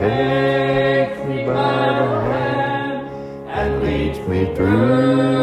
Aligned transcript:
takes 0.00 1.18
me 1.28 1.46
by 1.46 1.86
the 1.98 2.08
hand 2.28 3.08
and 3.48 3.82
leads 3.82 4.18
me 4.28 4.54
through 4.54 5.35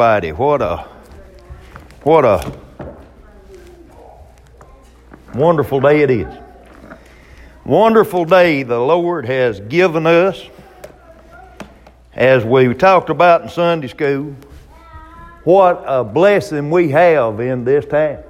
everybody. 0.00 0.32
What 0.32 0.62
a 0.62 0.88
what 2.04 2.24
a 2.24 2.56
wonderful 5.34 5.78
day 5.80 6.00
it 6.00 6.10
is. 6.10 6.38
Wonderful 7.66 8.24
day 8.24 8.62
the 8.62 8.78
Lord 8.78 9.26
has 9.26 9.60
given 9.60 10.06
us 10.06 10.42
as 12.14 12.46
we 12.46 12.72
talked 12.72 13.10
about 13.10 13.42
in 13.42 13.50
Sunday 13.50 13.88
school, 13.88 14.34
what 15.44 15.84
a 15.86 16.02
blessing 16.02 16.70
we 16.70 16.88
have 16.92 17.38
in 17.38 17.64
this 17.66 17.84
time. 17.84 18.20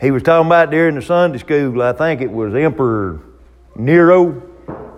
He 0.00 0.10
was 0.10 0.22
talking 0.22 0.46
about 0.46 0.70
during 0.70 0.94
the 0.94 1.02
Sunday 1.02 1.38
school, 1.38 1.82
I 1.82 1.92
think 1.92 2.22
it 2.22 2.32
was 2.32 2.54
Emperor 2.54 3.20
Nero 3.74 4.42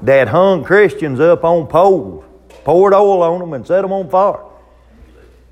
that 0.03 0.29
hung 0.29 0.63
Christians 0.63 1.19
up 1.19 1.43
on 1.43 1.67
poles, 1.67 2.25
poured 2.63 2.95
oil 2.95 3.23
on 3.23 3.41
them, 3.41 3.53
and 3.55 3.67
set 3.67 3.83
them 3.83 3.93
on 3.93 4.09
fire. 4.09 4.48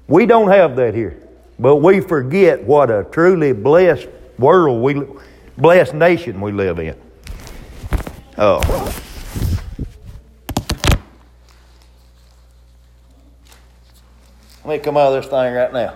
We 0.09 0.25
don't 0.25 0.49
have 0.49 0.77
that 0.77 0.95
here, 0.95 1.21
but 1.59 1.77
we 1.77 2.01
forget 2.01 2.63
what 2.63 2.91
a 2.91 3.05
truly 3.11 3.53
blessed 3.53 4.09
world 4.39 4.81
we, 4.81 5.03
blessed 5.57 5.95
nation 5.95 6.41
we 6.41 6.53
live 6.53 6.79
in. 6.79 6.97
Oh. 8.39 8.61
Let 14.65 14.79
me 14.79 14.79
come 14.79 14.97
out 14.97 15.13
of 15.13 15.23
this 15.23 15.31
thing 15.31 15.55
right 15.55 15.73
now. 15.73 15.95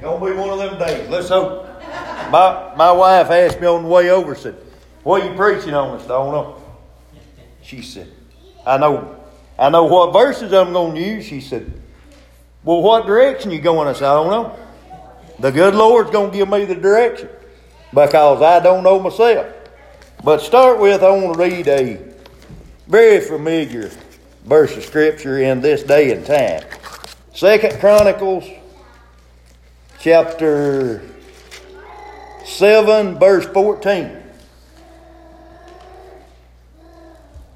Gonna 0.00 0.26
be 0.26 0.32
one 0.32 0.50
of 0.50 0.58
them 0.58 0.78
days. 0.78 1.08
Let's 1.08 1.28
hope. 1.28 1.66
My 2.30 2.74
my 2.76 2.90
wife 2.90 3.30
asked 3.30 3.60
me 3.60 3.66
on 3.66 3.84
the 3.84 3.88
way 3.88 4.10
over, 4.10 4.34
said, 4.34 4.56
What 5.04 5.22
are 5.22 5.28
you 5.28 5.36
preaching 5.36 5.74
on? 5.74 6.00
I 6.00 6.02
said. 6.02 6.62
She 7.62 7.82
said, 7.82 8.08
I 8.66 8.78
know 8.78 9.21
I 9.62 9.68
know 9.68 9.84
what 9.84 10.12
verses 10.12 10.52
I'm 10.52 10.72
gonna 10.72 10.98
use. 10.98 11.24
She 11.24 11.40
said, 11.40 11.72
Well, 12.64 12.82
what 12.82 13.06
direction 13.06 13.52
you 13.52 13.60
going? 13.60 13.86
I 13.86 13.92
said, 13.92 14.08
I 14.08 14.14
don't 14.14 14.28
know. 14.28 14.58
The 15.38 15.52
good 15.52 15.76
Lord's 15.76 16.10
gonna 16.10 16.32
give 16.32 16.48
me 16.48 16.64
the 16.64 16.74
direction. 16.74 17.28
Because 17.94 18.42
I 18.42 18.58
don't 18.58 18.82
know 18.82 18.98
myself. 18.98 19.46
But 20.24 20.40
start 20.40 20.80
with 20.80 21.04
I 21.04 21.10
want 21.10 21.34
to 21.34 21.38
read 21.38 21.68
a 21.68 22.00
very 22.88 23.20
familiar 23.20 23.92
verse 24.44 24.76
of 24.76 24.82
scripture 24.82 25.38
in 25.38 25.60
this 25.60 25.84
day 25.84 26.10
and 26.10 26.26
time. 26.26 26.64
Second 27.32 27.78
Chronicles 27.78 28.44
chapter 30.00 31.02
7 32.44 33.16
verse 33.16 33.46
14. 33.46 34.21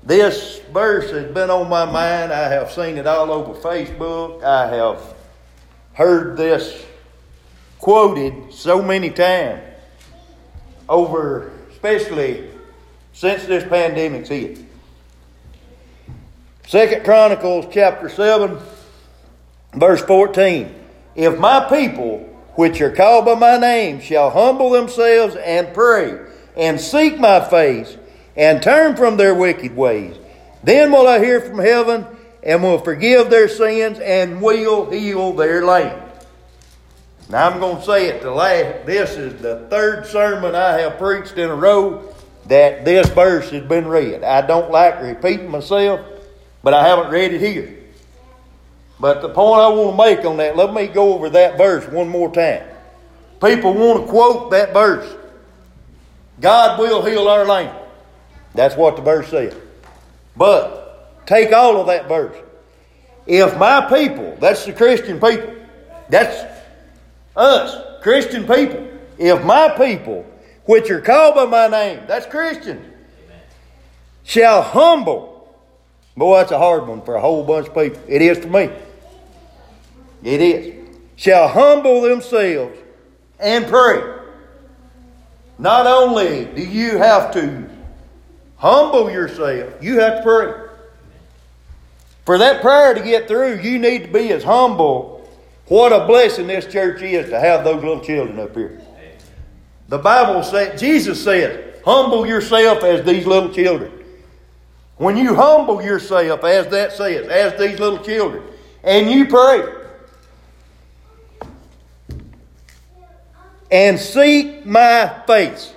This 0.07 0.61
verse 0.73 1.11
has 1.11 1.35
been 1.35 1.51
on 1.51 1.69
my 1.69 1.85
mind. 1.85 2.33
I 2.33 2.49
have 2.49 2.71
seen 2.71 2.97
it 2.97 3.09
all 3.09 3.33
over 3.33 3.55
Facebook. 3.61 4.41
I 4.45 4.69
have 4.77 5.03
heard 5.95 6.37
this 6.37 6.87
quoted 7.81 8.55
so 8.55 8.81
many 8.81 9.11
times 9.11 9.63
over, 10.89 11.51
especially 11.73 12.49
since 13.15 13.47
this 13.47 13.65
pandemic's 13.65 14.29
hit. 14.29 14.61
Second 16.69 17.05
Chronicles 17.05 17.67
chapter 17.73 18.09
7, 18.09 18.59
verse 19.75 20.03
14. 20.03 20.73
If 21.17 21.37
my 21.37 21.69
people, 21.69 22.19
which 22.55 22.81
are 22.81 22.95
called 22.95 23.25
by 23.25 23.35
my 23.35 23.57
name, 23.57 24.01
shall 24.01 24.31
humble 24.31 24.71
themselves 24.71 25.35
and 25.35 25.75
pray, 25.75 26.17
and 26.57 26.81
seek 26.81 27.19
my 27.19 27.41
face, 27.41 27.97
and 28.37 28.63
turn 28.63 28.97
from 28.97 29.17
their 29.17 29.35
wicked 29.35 29.77
ways, 29.77 30.17
then 30.63 30.93
will 30.93 31.07
I 31.07 31.19
hear 31.19 31.41
from 31.41 31.59
heaven, 31.59 32.07
and 32.43 32.63
will 32.63 32.79
forgive 32.79 33.31
their 33.31 33.49
sins, 33.49 33.99
and 33.99 34.41
will 34.41 34.91
heal 34.91 35.33
their 35.33 35.65
land. 35.65 36.03
Now 37.29 37.51
I'm 37.51 37.59
going 37.59 37.79
to 37.79 37.83
say 37.83 38.09
it 38.09 38.23
the 38.23 38.31
last. 38.31 38.87
This 38.87 39.17
is 39.17 39.41
the 39.43 39.67
third 39.69 40.07
sermon 40.07 40.55
I 40.55 40.79
have 40.79 40.99
preached 40.99 41.39
in 41.39 41.51
a 41.51 41.55
row 41.55 42.15
that 42.47 42.85
this 42.85 43.09
verse 43.09 43.51
has 43.51 43.65
been 43.65 43.89
read. 43.89 44.23
I 44.23 44.47
don't 44.47 44.71
like 44.71 45.03
repeating 45.03 45.51
myself 45.51 46.01
but 46.67 46.75
I 46.75 46.89
haven't 46.89 47.13
read 47.13 47.33
it 47.33 47.41
here. 47.41 47.77
But 48.99 49.23
the 49.23 49.29
point 49.29 49.61
I 49.61 49.69
want 49.69 49.97
to 49.97 50.05
make 50.05 50.27
on 50.27 50.39
that, 50.39 50.57
let 50.57 50.75
me 50.75 50.89
go 50.89 51.15
over 51.15 51.31
that 51.31 51.57
verse 51.57 51.87
one 51.87 52.09
more 52.09 52.35
time. 52.35 52.67
People 53.41 53.73
want 53.73 54.05
to 54.05 54.11
quote 54.11 54.51
that 54.51 54.73
verse. 54.73 55.09
God 56.41 56.81
will 56.81 57.05
heal 57.05 57.29
our 57.29 57.45
land. 57.45 57.79
That's 58.57 58.77
what 58.77 58.97
the 58.97 59.03
verse 59.03 59.29
says. 59.29 59.55
But 60.37 61.27
take 61.27 61.53
all 61.53 61.81
of 61.81 61.87
that 61.87 62.09
verse. 62.09 62.37
If 63.27 63.57
my 63.59 63.83
people, 63.83 64.37
that's 64.41 64.65
the 64.65 64.73
Christian 64.73 65.21
people, 65.21 65.55
that's 66.09 66.45
us, 67.37 68.03
Christian 68.03 68.47
people. 68.47 68.89
If 69.19 69.45
my 69.45 69.69
people, 69.71 70.27
which 70.65 70.91
are 70.91 71.01
called 71.01 71.35
by 71.37 71.47
my 71.47 71.69
name, 71.69 72.03
that's 72.07 72.27
Christians, 72.27 72.85
shall 74.25 74.63
humble 74.63 75.37
Boy, 76.17 76.39
that's 76.39 76.51
a 76.51 76.59
hard 76.59 76.87
one 76.87 77.03
for 77.03 77.17
a 77.17 77.21
whole 77.21 77.45
bunch 77.45 77.69
of 77.69 77.75
people. 77.75 78.01
It 78.09 78.23
is 78.23 78.39
for 78.39 78.49
me. 78.49 78.71
It 80.23 80.41
is. 80.41 80.89
Shall 81.17 81.49
humble 81.49 82.01
themselves 82.01 82.79
and 83.39 83.67
pray. 83.67 84.03
Not 85.59 85.87
only 85.87 86.47
do 86.47 86.63
you 86.63 86.97
have 86.97 87.33
to 87.35 87.66
humble 88.57 89.11
yourself, 89.11 89.83
you 89.83 90.01
have 90.01 90.19
to 90.19 90.23
pray. 90.23 90.63
For 92.25 92.39
that 92.39 92.61
prayer 92.61 92.95
to 92.95 93.03
get 93.03 93.29
through, 93.29 93.61
you 93.61 93.79
need 93.79 94.05
to 94.05 94.13
be 94.13 94.33
as 94.33 94.43
humble. 94.43 95.29
What 95.67 95.93
a 95.93 96.07
blessing 96.07 96.47
this 96.49 96.67
church 96.67 97.03
is 97.03 97.31
to 97.31 97.39
have 97.39 97.65
those 97.65 97.83
little 97.83 98.01
children 98.01 98.39
up 98.41 98.55
here. 98.55 98.81
The 99.89 99.99
Bible 99.99 100.43
said, 100.43 100.79
Jesus 100.79 101.23
said, 101.23 101.81
humble 101.85 102.27
yourself 102.27 102.83
as 102.83 103.07
these 103.07 103.27
little 103.27 103.53
children. 103.53 103.93
When 104.97 105.17
you 105.17 105.35
humble 105.35 105.83
yourself, 105.83 106.43
as 106.43 106.67
that 106.69 106.93
says, 106.93 107.29
as 107.29 107.59
these 107.61 107.79
little 107.79 107.99
children, 107.99 108.43
and 108.83 109.11
you 109.11 109.27
pray, 109.27 109.63
and 113.71 113.99
seek 113.99 114.65
my 114.65 115.23
face. 115.27 115.73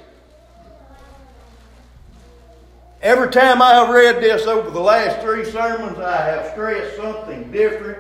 Every 3.01 3.29
time 3.29 3.61
I 3.61 3.75
have 3.75 3.89
read 3.89 4.21
this 4.21 4.45
over 4.45 4.69
the 4.69 4.79
last 4.79 5.21
three 5.21 5.45
sermons, 5.45 5.99
I 5.99 6.17
have 6.17 6.51
stressed 6.51 6.97
something 6.97 7.51
different 7.51 7.97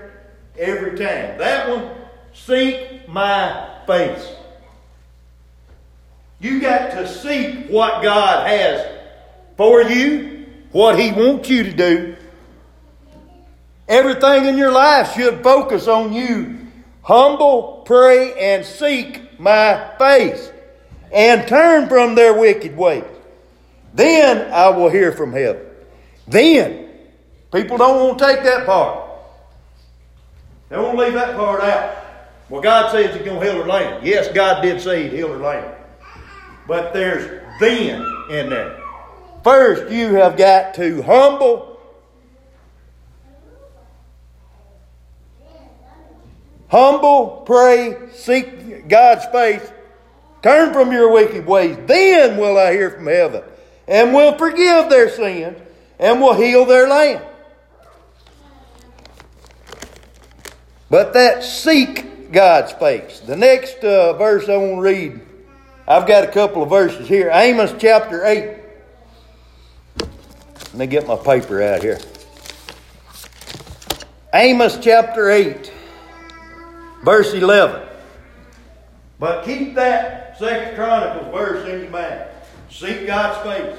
every 0.57 0.91
time. 0.91 1.37
That 1.37 1.69
one, 1.69 1.91
seek 2.33 3.07
my 3.07 3.77
face. 3.87 4.27
You 6.39 6.59
got 6.59 6.91
to 6.91 7.07
seek 7.07 7.67
what 7.69 8.03
God 8.03 8.47
has 8.47 8.85
for 9.55 9.81
you 9.83 10.39
what 10.71 10.99
He 10.99 11.11
wants 11.11 11.49
you 11.49 11.63
to 11.63 11.73
do. 11.73 12.15
Everything 13.87 14.45
in 14.45 14.57
your 14.57 14.71
life 14.71 15.13
should 15.13 15.43
focus 15.43 15.87
on 15.87 16.13
you. 16.13 16.67
Humble, 17.01 17.83
pray, 17.85 18.33
and 18.53 18.63
seek 18.63 19.39
my 19.39 19.91
face, 19.97 20.51
and 21.11 21.47
turn 21.47 21.89
from 21.89 22.13
their 22.13 22.37
wicked 22.37 22.77
ways. 22.77 23.03
Then 23.93 24.51
I 24.51 24.69
will 24.69 24.89
hear 24.89 25.11
from 25.11 25.33
heaven. 25.33 25.65
Then, 26.27 26.89
People 27.51 27.77
don't 27.77 28.07
want 28.07 28.19
to 28.19 28.25
take 28.25 28.43
that 28.43 28.65
part. 28.65 29.09
They 30.69 30.77
won't 30.77 30.97
leave 30.97 31.13
that 31.13 31.35
part 31.35 31.61
out. 31.61 31.97
Well, 32.47 32.61
God 32.61 32.91
says 32.91 33.15
He's 33.15 33.25
going 33.25 33.39
to 33.39 33.45
heal 33.45 33.63
her 33.63 33.67
land. 33.67 34.05
Yes, 34.05 34.31
God 34.31 34.61
did 34.61 34.81
say 34.81 35.03
He'd 35.03 35.13
heal 35.13 35.29
her 35.29 35.39
land. 35.39 35.75
But 36.67 36.93
there's 36.93 37.43
then 37.59 38.05
in 38.29 38.49
there. 38.49 38.79
First, 39.43 39.91
you 39.91 40.13
have 40.15 40.37
got 40.37 40.75
to 40.75 41.01
humble. 41.01 41.79
Humble, 46.67 47.43
pray, 47.47 47.97
seek 48.13 48.87
God's 48.87 49.25
face, 49.27 49.71
turn 50.43 50.71
from 50.71 50.91
your 50.91 51.11
wicked 51.11 51.47
ways. 51.47 51.75
Then 51.87 52.37
will 52.37 52.59
I 52.59 52.73
hear 52.73 52.91
from 52.91 53.07
heaven 53.07 53.41
and 53.89 54.13
will 54.13 54.37
forgive 54.37 54.89
their 54.89 55.09
sins 55.09 55.57
and 55.97 56.21
will 56.21 56.35
heal 56.35 56.63
their 56.63 56.87
land. 56.87 57.25
But 60.89 61.13
that 61.13 61.43
seek 61.43 62.31
God's 62.31 62.71
face. 62.73 63.19
The 63.19 63.35
next 63.35 63.83
uh, 63.83 64.13
verse 64.13 64.47
I 64.47 64.57
want 64.57 64.75
to 64.75 64.81
read, 64.81 65.19
I've 65.87 66.07
got 66.07 66.23
a 66.23 66.27
couple 66.27 66.63
of 66.63 66.69
verses 66.69 67.07
here. 67.07 67.31
Amos 67.33 67.73
chapter 67.79 68.25
8. 68.25 68.57
Let 69.97 70.73
me 70.75 70.87
get 70.87 71.07
my 71.07 71.15
paper 71.15 71.61
out 71.61 71.81
here. 71.81 71.99
Amos 74.33 74.77
chapter 74.79 75.31
8, 75.31 75.73
verse 77.03 77.33
11. 77.33 77.87
But 79.17 79.43
keep 79.43 79.73
that 79.73 80.37
Second 80.37 80.75
Chronicles 80.75 81.33
verse 81.33 81.67
in 81.67 81.81
your 81.81 81.89
mind. 81.89 82.21
Seek 82.69 83.07
God's 83.07 83.43
face. 83.47 83.77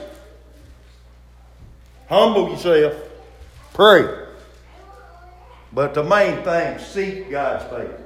Humble 2.08 2.50
yourself. 2.50 2.94
Pray. 3.72 4.26
But 5.72 5.94
the 5.94 6.02
main 6.02 6.42
thing, 6.42 6.78
seek 6.78 7.30
God's 7.30 7.64
face. 7.72 8.00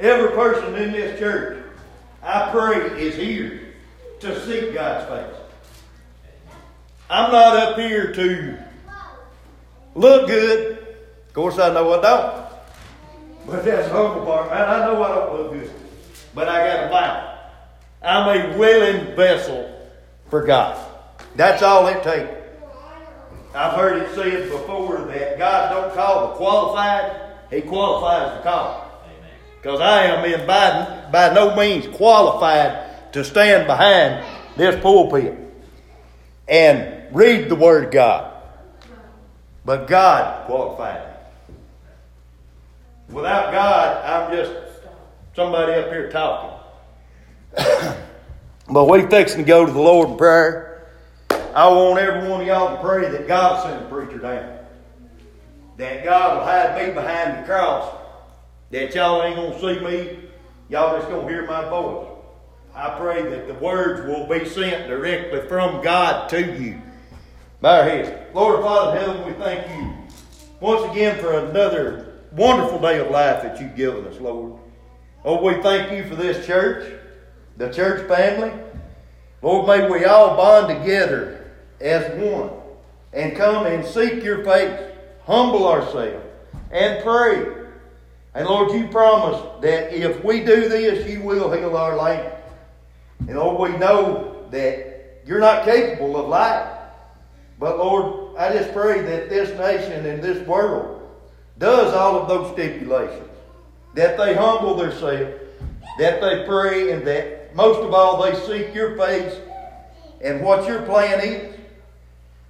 Every 0.00 0.30
person 0.30 0.74
in 0.74 0.92
this 0.92 1.18
church, 1.18 1.64
I 2.22 2.50
pray, 2.50 3.00
is 3.00 3.14
here 3.14 3.74
to 4.20 4.44
seek 4.44 4.74
God's 4.74 5.08
face. 5.08 5.40
I'm 7.08 7.30
not 7.30 7.56
up 7.56 7.78
here 7.78 8.12
to 8.12 8.58
look 9.94 10.26
good. 10.26 10.78
Of 11.28 11.34
course, 11.34 11.58
I 11.58 11.72
know 11.72 11.98
I 11.98 12.02
don't. 12.02 12.46
But 13.46 13.64
that's 13.64 13.88
the 13.88 13.94
humble 13.94 14.24
part. 14.26 14.50
And 14.50 14.60
I 14.60 14.86
know 14.86 15.02
I 15.02 15.14
don't 15.14 15.32
look 15.34 15.52
good. 15.52 15.70
But 16.34 16.48
I 16.48 16.66
got 16.66 16.86
a 16.86 16.90
mouth. 16.90 17.38
I'm 18.02 18.54
a 18.54 18.58
willing 18.58 19.14
vessel 19.14 19.79
for 20.30 20.44
God. 20.44 20.86
That's 21.36 21.62
all 21.62 21.86
it 21.88 22.02
takes. 22.02 22.30
I've 23.54 23.72
heard 23.72 24.00
it 24.00 24.14
said 24.14 24.50
before 24.50 24.98
that 25.06 25.36
God 25.36 25.70
don't 25.70 25.94
call 25.94 26.28
the 26.28 26.34
qualified, 26.34 27.34
He 27.50 27.60
qualifies 27.62 28.36
the 28.36 28.42
call. 28.42 28.86
Because 29.60 29.80
I 29.80 30.04
am 30.04 30.24
in 30.24 30.46
by, 30.46 31.08
by 31.12 31.34
no 31.34 31.54
means 31.54 31.86
qualified 31.96 33.12
to 33.12 33.24
stand 33.24 33.66
behind 33.66 34.24
this 34.56 34.80
pulpit 34.80 35.36
and 36.48 37.14
read 37.14 37.48
the 37.48 37.56
Word 37.56 37.86
of 37.86 37.90
God. 37.90 38.42
But 39.64 39.86
God 39.86 40.46
qualified 40.46 41.08
me. 41.48 41.54
Without 43.14 43.52
God, 43.52 44.04
I'm 44.04 44.36
just 44.36 44.52
somebody 45.34 45.72
up 45.72 45.88
here 45.88 46.10
talking. 46.10 46.50
but 48.70 48.84
we 48.86 49.06
fixing 49.06 49.38
to 49.38 49.44
go 49.44 49.66
to 49.66 49.72
the 49.72 49.80
Lord 49.80 50.10
in 50.10 50.16
prayer. 50.16 50.88
I 51.54 51.68
want 51.68 51.98
every 51.98 52.28
one 52.28 52.42
of 52.42 52.46
y'all 52.46 52.76
to 52.76 52.82
pray 52.82 53.10
that 53.10 53.26
God 53.26 53.56
will 53.56 53.72
send 53.72 53.84
a 53.84 53.88
preacher 53.88 54.18
down. 54.18 54.58
That 55.76 56.04
God 56.04 56.38
will 56.38 56.44
hide 56.44 56.86
me 56.86 56.94
behind 56.94 57.38
the 57.38 57.46
cross. 57.46 57.92
That 58.70 58.94
y'all 58.94 59.22
ain't 59.22 59.36
to 59.36 59.58
see 59.58 59.80
me. 59.84 60.18
Y'all 60.68 60.96
just 60.96 61.08
to 61.08 61.26
hear 61.28 61.46
my 61.46 61.68
voice. 61.68 62.06
I 62.74 62.90
pray 62.90 63.22
that 63.22 63.48
the 63.48 63.54
words 63.54 64.06
will 64.06 64.26
be 64.26 64.48
sent 64.48 64.86
directly 64.86 65.48
from 65.48 65.82
God 65.82 66.28
to 66.28 66.40
you. 66.40 66.80
Bow 67.60 67.80
our 67.80 67.84
heads. 67.84 68.34
Lord, 68.34 68.62
Father 68.62 68.98
in 68.98 69.04
heaven, 69.04 69.26
we 69.26 69.32
thank 69.44 69.68
you 69.76 69.92
once 70.60 70.88
again 70.92 71.18
for 71.18 71.32
another 71.32 72.20
wonderful 72.32 72.78
day 72.78 73.00
of 73.00 73.10
life 73.10 73.42
that 73.42 73.60
you've 73.60 73.74
given 73.74 74.06
us, 74.06 74.20
Lord. 74.20 74.60
Oh, 75.24 75.42
we 75.42 75.60
thank 75.62 75.90
you 75.92 76.08
for 76.08 76.14
this 76.14 76.46
church, 76.46 76.99
the 77.60 77.68
church 77.68 78.08
family. 78.08 78.50
Lord, 79.42 79.66
may 79.68 79.88
we 79.90 80.06
all 80.06 80.34
bond 80.34 80.68
together 80.68 81.52
as 81.78 82.10
one 82.18 82.50
and 83.12 83.36
come 83.36 83.66
and 83.66 83.84
seek 83.84 84.24
your 84.24 84.42
face, 84.42 84.80
humble 85.26 85.68
ourselves, 85.68 86.24
and 86.70 87.04
pray. 87.04 87.46
And 88.34 88.48
Lord, 88.48 88.72
you 88.72 88.88
promise 88.88 89.42
that 89.60 89.92
if 89.92 90.24
we 90.24 90.42
do 90.42 90.70
this, 90.70 91.06
you 91.06 91.20
will 91.20 91.52
heal 91.52 91.76
our 91.76 91.96
land. 91.96 92.32
And 93.28 93.36
Lord, 93.36 93.70
we 93.70 93.78
know 93.78 94.46
that 94.50 95.20
you're 95.26 95.38
not 95.38 95.66
capable 95.66 96.16
of 96.16 96.28
lying. 96.28 96.66
But 97.58 97.76
Lord, 97.76 98.38
I 98.38 98.54
just 98.54 98.72
pray 98.72 99.02
that 99.02 99.28
this 99.28 99.50
nation 99.58 100.06
and 100.06 100.22
this 100.22 100.46
world 100.46 101.06
does 101.58 101.92
all 101.92 102.22
of 102.22 102.26
those 102.26 102.52
stipulations. 102.52 103.28
That 103.92 104.16
they 104.16 104.34
humble 104.34 104.76
themselves, 104.76 105.38
that 105.98 106.22
they 106.22 106.46
pray, 106.46 106.92
and 106.92 107.06
that 107.06 107.39
most 107.54 107.80
of 107.80 107.92
all 107.92 108.22
they 108.22 108.34
seek 108.46 108.74
your 108.74 108.96
face 108.96 109.38
and 110.20 110.42
what 110.42 110.66
your 110.68 110.82
plan 110.82 111.20
is. 111.20 111.54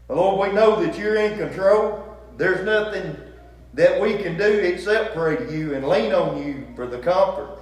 Lord, 0.08 0.48
we 0.48 0.54
know 0.54 0.84
that 0.84 0.98
you're 0.98 1.16
in 1.16 1.38
control. 1.38 2.16
There's 2.36 2.64
nothing 2.64 3.16
that 3.74 4.00
we 4.00 4.16
can 4.16 4.36
do 4.36 4.44
except 4.44 5.14
pray 5.14 5.36
to 5.36 5.56
you 5.56 5.74
and 5.74 5.86
lean 5.86 6.12
on 6.12 6.44
you 6.44 6.66
for 6.74 6.86
the 6.86 6.98
comfort. 6.98 7.58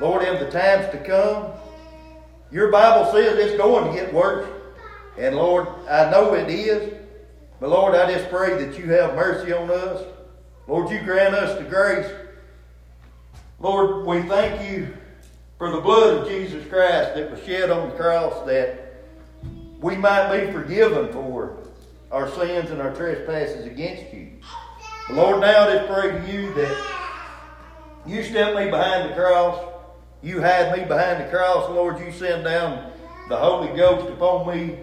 Lord, 0.00 0.24
in 0.24 0.42
the 0.42 0.50
times 0.50 0.90
to 0.92 0.98
come, 1.04 1.52
your 2.50 2.70
Bible 2.72 3.12
says 3.12 3.38
it's 3.38 3.56
going 3.56 3.92
to 3.92 4.00
get 4.00 4.12
worse. 4.12 4.48
And 5.18 5.36
Lord, 5.36 5.68
I 5.88 6.10
know 6.10 6.34
it 6.34 6.48
is. 6.48 6.94
But 7.60 7.68
Lord, 7.68 7.94
I 7.94 8.10
just 8.10 8.30
pray 8.30 8.64
that 8.64 8.78
you 8.78 8.90
have 8.92 9.14
mercy 9.14 9.52
on 9.52 9.70
us. 9.70 10.02
Lord, 10.66 10.90
you 10.90 11.00
grant 11.00 11.34
us 11.34 11.58
the 11.58 11.64
grace. 11.64 12.10
Lord, 13.58 14.06
we 14.06 14.22
thank 14.26 14.70
you 14.70 14.96
for 15.60 15.70
the 15.70 15.78
blood 15.78 16.16
of 16.16 16.26
Jesus 16.26 16.66
Christ 16.68 17.16
that 17.16 17.30
was 17.30 17.44
shed 17.44 17.68
on 17.68 17.90
the 17.90 17.94
cross 17.94 18.46
that 18.46 18.94
we 19.82 19.94
might 19.94 20.34
be 20.34 20.50
forgiven 20.50 21.12
for 21.12 21.58
our 22.10 22.30
sins 22.30 22.70
and 22.70 22.80
our 22.80 22.94
trespasses 22.94 23.66
against 23.66 24.10
you. 24.10 24.30
Lord, 25.10 25.42
now 25.42 25.68
I 25.68 25.74
just 25.74 25.86
pray 25.86 26.12
to 26.12 26.32
you 26.32 26.54
that 26.54 26.92
you 28.06 28.22
step 28.22 28.56
me 28.56 28.70
behind 28.70 29.10
the 29.10 29.14
cross. 29.14 29.62
You 30.22 30.40
hide 30.40 30.78
me 30.78 30.86
behind 30.86 31.22
the 31.22 31.28
cross. 31.28 31.68
Lord, 31.68 31.98
you 32.00 32.10
send 32.10 32.44
down 32.44 32.92
the 33.28 33.36
Holy 33.36 33.76
Ghost 33.76 34.08
upon 34.08 34.56
me. 34.56 34.78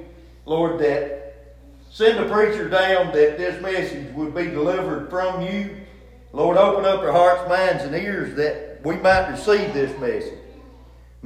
Lord, 0.45 0.77
that 0.77 1.55
send 1.89 2.19
the 2.19 2.31
preacher 2.31 2.69
down 2.69 3.07
that 3.13 3.39
this 3.39 3.59
message 3.63 4.13
would 4.13 4.35
be 4.35 4.43
delivered 4.43 5.09
from 5.09 5.41
you. 5.41 5.75
Lord, 6.33 6.55
open 6.55 6.85
up 6.85 6.99
our 6.99 7.11
hearts, 7.11 7.49
minds, 7.49 7.83
and 7.83 7.95
ears 7.95 8.35
that 8.35 8.85
we 8.85 8.95
might 8.97 9.31
receive 9.31 9.73
this 9.73 9.99
message. 9.99 10.37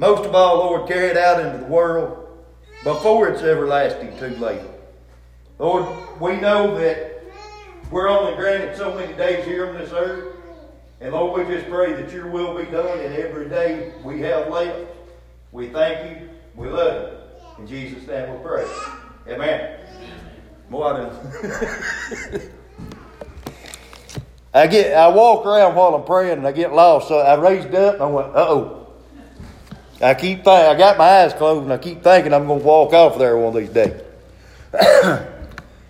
Most 0.02 0.26
of 0.26 0.34
all, 0.34 0.56
Lord, 0.56 0.88
carry 0.88 1.10
it 1.10 1.16
out 1.16 1.38
into 1.38 1.58
the 1.58 1.66
world 1.66 2.26
before 2.82 3.28
it's 3.28 3.40
everlasting 3.40 4.18
too 4.18 4.34
late. 4.42 4.60
Lord, 5.60 5.86
we 6.20 6.40
know 6.40 6.76
that 6.76 7.22
we're 7.88 8.08
only 8.08 8.34
granted 8.34 8.76
so 8.76 8.92
many 8.96 9.12
days 9.12 9.44
here 9.44 9.68
on 9.68 9.76
this 9.76 9.92
earth. 9.92 10.34
And 11.00 11.12
Lord, 11.12 11.46
we 11.46 11.54
just 11.54 11.70
pray 11.70 11.92
that 11.92 12.10
your 12.10 12.26
will 12.26 12.58
be 12.58 12.64
done 12.64 12.98
in 12.98 13.12
every 13.12 13.48
day 13.48 13.92
we 14.02 14.18
have 14.22 14.48
left. 14.48 14.76
We 15.52 15.68
thank 15.68 16.20
you. 16.20 16.30
We 16.56 16.68
love 16.68 17.12
you. 17.12 17.62
In 17.62 17.68
Jesus' 17.68 18.04
name 18.08 18.32
we 18.32 18.38
pray. 18.42 18.66
Amen. 19.28 19.78
More 20.68 21.12
I 24.52 24.66
get 24.66 24.96
I 24.96 25.06
walk 25.06 25.46
around 25.46 25.76
while 25.76 25.94
I'm 25.94 26.04
praying 26.04 26.38
and 26.38 26.46
I 26.48 26.50
get 26.50 26.72
lost. 26.72 27.06
So 27.06 27.20
I 27.20 27.36
raised 27.40 27.72
up 27.72 27.94
and 27.94 28.02
I 28.02 28.06
went, 28.06 28.34
uh 28.34 28.46
oh. 28.48 28.81
I 30.02 30.14
keep 30.14 30.46
I 30.46 30.76
got 30.76 30.98
my 30.98 31.04
eyes 31.04 31.32
closed 31.32 31.64
and 31.64 31.72
I 31.72 31.78
keep 31.78 32.02
thinking 32.02 32.34
I'm 32.34 32.46
going 32.46 32.60
to 32.60 32.66
walk 32.66 32.92
off 32.92 33.18
there 33.18 33.36
one 33.36 33.54
of 33.56 33.60
these 33.62 33.70
days. 33.70 34.00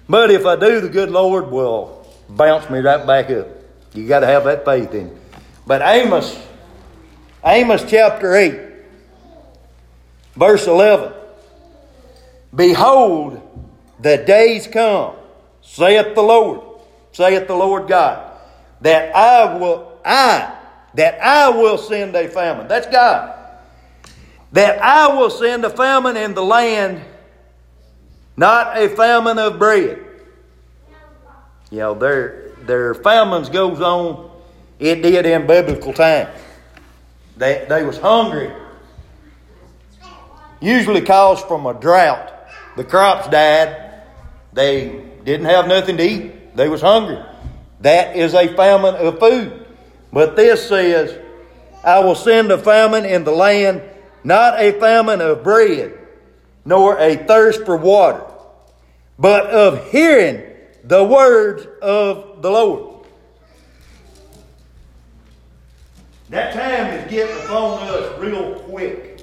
But 0.08 0.30
if 0.30 0.44
I 0.44 0.56
do, 0.56 0.80
the 0.82 0.90
good 0.90 1.10
Lord 1.10 1.50
will 1.50 2.06
bounce 2.28 2.68
me 2.68 2.80
right 2.80 3.06
back 3.06 3.30
up. 3.30 3.48
You 3.94 4.06
got 4.06 4.20
to 4.20 4.26
have 4.26 4.44
that 4.44 4.64
faith 4.64 4.92
in. 4.94 5.18
But 5.66 5.80
Amos, 5.80 6.38
Amos 7.44 7.82
chapter 7.88 8.34
8, 8.34 8.60
verse 10.34 10.66
11. 10.66 11.14
Behold, 12.54 13.40
the 14.00 14.18
days 14.18 14.66
come, 14.66 15.14
saith 15.62 16.14
the 16.14 16.22
Lord, 16.22 16.60
saith 17.12 17.46
the 17.46 17.54
Lord 17.54 17.88
God, 17.88 18.38
that 18.82 19.16
I 19.16 19.56
will, 19.56 19.98
I, 20.04 20.58
that 20.94 21.22
I 21.22 21.48
will 21.48 21.78
send 21.78 22.14
a 22.16 22.28
famine. 22.28 22.68
That's 22.68 22.86
God. 22.88 23.41
That 24.52 24.82
I 24.82 25.14
will 25.16 25.30
send 25.30 25.64
a 25.64 25.70
famine 25.70 26.16
in 26.16 26.34
the 26.34 26.44
land 26.44 27.02
not 28.36 28.78
a 28.78 28.88
famine 28.88 29.38
of 29.38 29.58
bread. 29.58 29.98
You 31.70 31.78
know, 31.78 31.94
their 31.94 32.50
their 32.62 32.94
famines 32.94 33.48
goes 33.48 33.80
on. 33.80 34.30
It 34.78 35.02
did 35.02 35.26
in 35.26 35.46
biblical 35.46 35.92
times. 35.92 36.30
They 37.36 37.66
they 37.68 37.84
was 37.84 37.98
hungry. 37.98 38.52
Usually 40.60 41.00
caused 41.00 41.46
from 41.46 41.66
a 41.66 41.74
drought. 41.74 42.32
The 42.76 42.84
crops 42.84 43.28
died. 43.28 44.02
They 44.52 45.04
didn't 45.24 45.46
have 45.46 45.66
nothing 45.66 45.96
to 45.96 46.02
eat. 46.02 46.56
They 46.56 46.68
was 46.68 46.80
hungry. 46.80 47.18
That 47.80 48.16
is 48.16 48.34
a 48.34 48.54
famine 48.54 48.94
of 48.94 49.18
food. 49.18 49.66
But 50.12 50.36
this 50.36 50.68
says, 50.68 51.18
I 51.82 51.98
will 52.00 52.14
send 52.14 52.52
a 52.52 52.58
famine 52.58 53.04
in 53.04 53.24
the 53.24 53.32
land, 53.32 53.82
not 54.24 54.60
a 54.60 54.72
famine 54.78 55.20
of 55.20 55.42
bread, 55.42 55.98
nor 56.64 56.98
a 56.98 57.16
thirst 57.16 57.64
for 57.64 57.76
water, 57.76 58.24
but 59.18 59.46
of 59.46 59.90
hearing 59.90 60.42
the 60.84 61.02
words 61.04 61.66
of 61.80 62.42
the 62.42 62.50
Lord. 62.50 63.06
That 66.32 66.54
time 66.54 66.94
is 66.94 67.10
getting 67.10 67.44
upon 67.44 67.86
us 67.88 68.18
real 68.18 68.54
quick. 68.60 69.20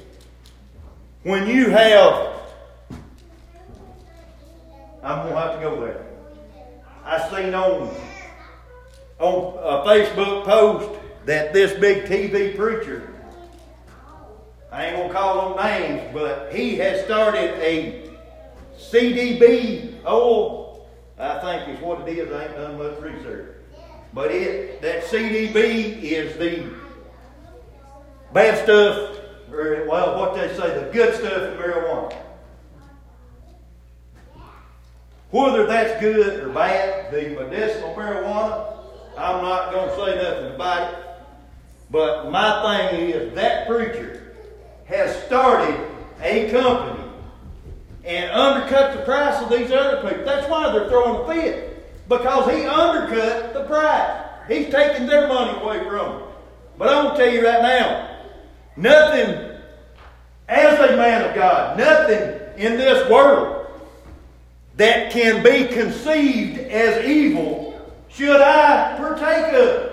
When 1.24 1.48
you 1.48 1.70
have, 1.72 2.36
I'm 5.03 5.24
going 5.24 5.34
to 5.34 5.39
have 5.39 5.56
to 5.56 5.60
go 5.60 5.82
there. 5.82 6.06
I 7.03 7.27
seen 7.29 7.56
on, 7.56 7.94
on 9.18 9.58
a 9.58 9.88
Facebook 9.88 10.46
post 10.46 11.00
that 11.25 11.51
this 11.51 11.77
big 11.79 12.06
TV 12.06 12.56
preacher, 12.56 13.09
I 14.71 14.85
ain't 14.85 15.07
to 15.07 15.13
call 15.13 15.55
them 15.55 15.65
names, 15.65 16.13
but 16.13 16.53
he 16.53 16.75
has 16.75 17.03
started 17.05 17.55
a 17.59 18.07
CDB, 18.77 19.95
oh, 20.05 20.81
I 21.17 21.39
think 21.39 21.77
is 21.77 21.83
what 21.83 22.07
it 22.07 22.17
is. 22.17 22.31
I 22.31 22.45
ain't 22.45 22.55
done 22.55 22.77
much 22.77 22.99
research. 22.99 23.55
But 24.13 24.31
it 24.31 24.81
that 24.81 25.03
CDB 25.05 26.01
is 26.01 26.38
the 26.38 26.65
bad 28.33 28.63
stuff, 28.63 29.19
or 29.51 29.85
well, 29.88 30.17
what 30.19 30.35
they 30.35 30.47
say, 30.55 30.83
the 30.83 30.89
good 30.91 31.15
stuff 31.15 31.51
in 31.51 31.57
marijuana. 31.57 32.15
Whether 35.31 35.67
that's 35.67 35.99
good 35.99 36.43
or 36.43 36.49
bad, 36.49 37.11
the 37.11 37.29
medicinal 37.29 37.93
marijuana, 37.93 38.77
I'm 39.17 39.43
not 39.43 39.71
to 39.71 39.95
say 39.95 40.15
nothing 40.15 40.55
about 40.55 40.93
it. 40.93 40.99
But 41.91 42.31
my 42.31 42.89
thing 42.89 43.09
is 43.09 43.33
that 43.35 43.67
preacher 43.67 44.18
has 44.89 45.24
started 45.24 45.79
a 46.22 46.50
company 46.50 47.03
and 48.03 48.31
undercut 48.31 48.98
the 48.98 49.03
price 49.03 49.41
of 49.41 49.50
these 49.50 49.72
other 49.72 50.01
people. 50.08 50.25
That's 50.25 50.50
why 50.50 50.72
they're 50.72 50.89
throwing 50.89 51.22
a 51.22 51.41
fit. 51.41 52.10
Because 52.10 52.51
he 52.51 52.65
undercut 52.65 53.53
the 53.53 53.65
price. 53.65 54.25
He's 54.48 54.72
taking 54.72 55.05
their 55.05 55.27
money 55.27 55.60
away 55.62 55.77
from 55.88 55.98
them. 55.98 56.22
But 56.77 56.89
I'm 56.89 57.05
going 57.05 57.17
to 57.17 57.24
tell 57.24 57.34
you 57.34 57.46
right 57.46 57.62
now, 57.62 58.19
nothing, 58.75 59.58
as 60.48 60.79
a 60.79 60.98
man 60.98 61.29
of 61.29 61.36
God, 61.36 61.77
nothing 61.77 62.39
in 62.58 62.77
this 62.77 63.08
world 63.12 63.67
that 64.77 65.12
can 65.12 65.43
be 65.43 65.72
conceived 65.72 66.58
as 66.58 67.05
evil 67.05 67.79
should 68.08 68.41
I 68.41 68.98
partake 68.98 69.53
of. 69.53 69.91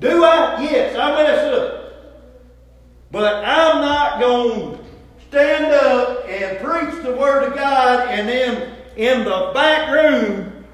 Do 0.00 0.24
I? 0.24 0.62
Yes, 0.62 0.96
I 0.96 1.22
mess 1.22 1.52
up. 1.52 1.81
But 3.12 3.44
I'm 3.44 3.82
not 3.82 4.20
going 4.20 4.78
to 4.78 4.84
stand 5.28 5.66
up 5.66 6.26
and 6.26 6.58
preach 6.58 7.04
the 7.04 7.14
Word 7.14 7.44
of 7.44 7.54
God 7.54 8.08
and 8.08 8.26
then 8.26 8.74
in 8.96 9.24
the 9.24 9.50
back 9.54 9.90
room 9.90 10.64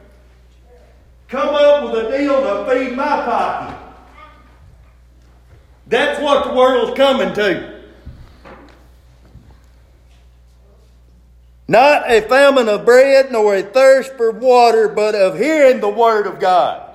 come 1.27 1.49
up 1.49 1.85
with 1.85 2.07
a 2.07 2.17
deal 2.17 2.41
to 2.41 2.71
feed 2.71 2.97
my 2.97 3.05
pocket. 3.05 3.77
That's 5.89 6.21
what 6.21 6.47
the 6.47 6.55
world's 6.55 6.97
coming 6.97 7.35
to. 7.35 7.77
Not 11.67 12.11
a 12.11 12.21
famine 12.23 12.69
of 12.69 12.85
bread 12.85 13.33
nor 13.33 13.57
a 13.57 13.63
thirst 13.63 14.15
for 14.17 14.31
water, 14.31 14.89
but 14.89 15.15
of 15.15 15.37
hearing 15.37 15.81
the 15.81 15.89
Word 15.89 16.27
of 16.27 16.39
God. 16.39 16.88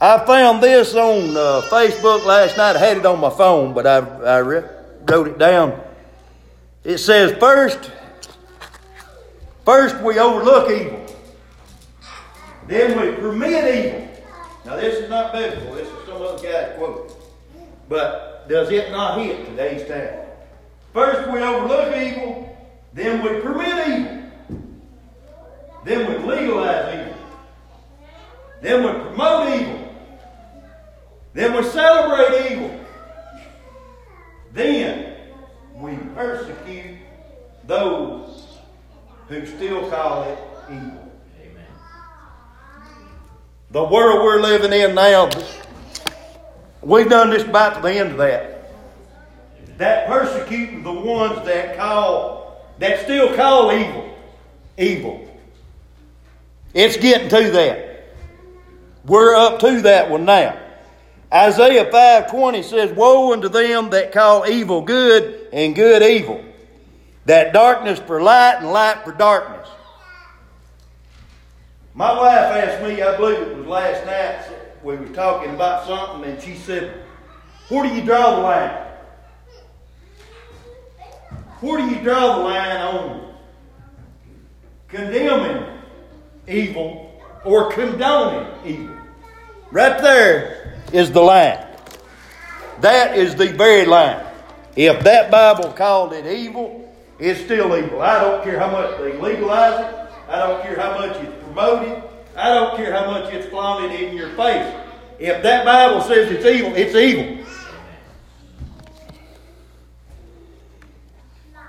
I 0.00 0.24
found 0.26 0.62
this 0.62 0.94
on 0.94 1.36
uh, 1.36 1.62
Facebook 1.70 2.24
last 2.26 2.56
night. 2.56 2.76
I 2.76 2.78
had 2.78 2.96
it 2.98 3.06
on 3.06 3.20
my 3.20 3.30
phone, 3.30 3.72
but 3.72 3.86
I, 3.86 3.98
I 3.98 4.38
re- 4.38 4.64
wrote 5.08 5.28
it 5.28 5.38
down. 5.38 5.80
It 6.82 6.98
says, 6.98 7.32
first, 7.38 7.90
first 9.64 10.00
we 10.02 10.18
overlook 10.18 10.70
evil. 10.70 11.06
Then 12.66 13.00
we 13.00 13.16
permit 13.16 13.86
evil. 13.86 14.08
Now 14.64 14.76
this 14.76 14.94
is 14.96 15.10
not 15.10 15.32
biblical. 15.32 15.74
This 15.74 15.88
is 15.88 16.06
some 16.06 16.20
other 16.22 16.42
guy's 16.42 16.76
quote. 16.76 17.12
But 17.88 18.48
does 18.48 18.70
it 18.70 18.90
not 18.90 19.18
hit 19.18 19.46
today's 19.46 19.86
time? 19.88 20.26
First 20.92 21.30
we 21.30 21.40
overlook 21.40 21.96
evil. 21.96 22.56
Then 22.92 23.22
we 23.22 23.40
permit 23.40 23.88
evil. 23.88 24.30
Then 25.84 26.10
we 26.10 26.26
legalize 26.26 26.94
evil. 26.94 27.16
Then 28.62 28.82
we 28.82 28.90
promote 29.02 29.60
evil. 29.60 29.83
Then 31.34 31.52
we 31.56 31.64
celebrate 31.64 32.52
evil. 32.52 32.80
Then 34.52 35.16
we 35.74 35.96
persecute 36.14 36.98
those 37.66 38.46
who 39.28 39.44
still 39.44 39.90
call 39.90 40.22
it 40.30 40.38
evil. 40.70 41.12
Amen. 41.40 41.66
The 43.72 43.82
world 43.82 44.22
we're 44.22 44.40
living 44.40 44.72
in 44.72 44.94
now, 44.94 45.28
we've 46.82 47.10
done 47.10 47.30
this 47.30 47.42
about 47.42 47.74
to 47.76 47.82
the 47.82 47.92
end 47.92 48.12
of 48.12 48.18
that. 48.18 48.70
That 49.76 50.06
persecuting 50.06 50.84
the 50.84 50.92
ones 50.92 51.44
that 51.46 51.76
call, 51.76 52.64
that 52.78 53.02
still 53.02 53.34
call 53.34 53.72
evil, 53.72 54.16
evil. 54.78 55.28
It's 56.74 56.96
getting 56.96 57.28
to 57.28 57.50
that. 57.50 58.14
We're 59.04 59.34
up 59.34 59.58
to 59.60 59.82
that 59.82 60.08
one 60.08 60.24
now. 60.24 60.60
Isaiah 61.34 61.90
5:20 61.90 62.62
says, 62.62 62.92
"Woe 62.92 63.32
unto 63.32 63.48
them 63.48 63.90
that 63.90 64.12
call 64.12 64.46
evil 64.46 64.82
good 64.82 65.48
and 65.52 65.74
good 65.74 66.00
evil, 66.00 66.40
that 67.26 67.52
darkness 67.52 67.98
for 67.98 68.22
light 68.22 68.58
and 68.58 68.72
light 68.72 69.02
for 69.02 69.10
darkness." 69.10 69.68
My 71.92 72.12
wife 72.12 72.38
asked 72.38 72.82
me, 72.82 73.02
I 73.02 73.16
believe 73.16 73.38
it 73.38 73.56
was 73.56 73.66
last 73.66 74.06
night, 74.06 74.44
we 74.84 74.96
were 74.96 75.06
talking 75.06 75.50
about 75.50 75.86
something, 75.86 76.30
and 76.30 76.40
she 76.40 76.54
said, 76.54 76.92
"Where 77.68 77.82
do 77.82 77.88
you 77.88 78.02
draw 78.02 78.36
the 78.36 78.42
line? 78.42 78.70
Where 81.60 81.78
do 81.78 81.88
you 81.88 81.96
draw 81.96 82.36
the 82.36 82.44
line 82.44 82.76
on 82.76 83.34
condemning 84.86 85.66
evil 86.46 87.10
or 87.44 87.72
condoning 87.72 88.46
evil?" 88.64 89.03
Right 89.70 90.00
there 90.00 90.74
is 90.92 91.10
the 91.10 91.20
line. 91.20 91.66
That 92.80 93.16
is 93.16 93.34
the 93.34 93.48
very 93.48 93.86
line. 93.86 94.24
If 94.76 95.04
that 95.04 95.30
Bible 95.30 95.72
called 95.72 96.12
it 96.12 96.26
evil, 96.26 96.92
it's 97.18 97.40
still 97.40 97.76
evil. 97.76 98.02
I 98.02 98.20
don't 98.20 98.42
care 98.42 98.58
how 98.58 98.70
much 98.70 98.98
they 98.98 99.16
legalize 99.18 99.80
it. 99.80 99.94
I 100.28 100.38
don't 100.38 100.62
care 100.62 100.78
how 100.78 100.98
much 100.98 101.16
it's 101.22 101.44
promoted. 101.44 102.02
I 102.36 102.52
don't 102.52 102.76
care 102.76 102.92
how 102.92 103.10
much 103.10 103.32
it's 103.32 103.46
flaunted 103.48 103.92
in 103.92 104.16
your 104.16 104.30
face. 104.30 104.74
If 105.18 105.42
that 105.42 105.64
Bible 105.64 106.00
says 106.02 106.30
it's 106.30 106.44
evil, 106.44 106.74
it's 106.74 106.94
evil. 106.94 107.44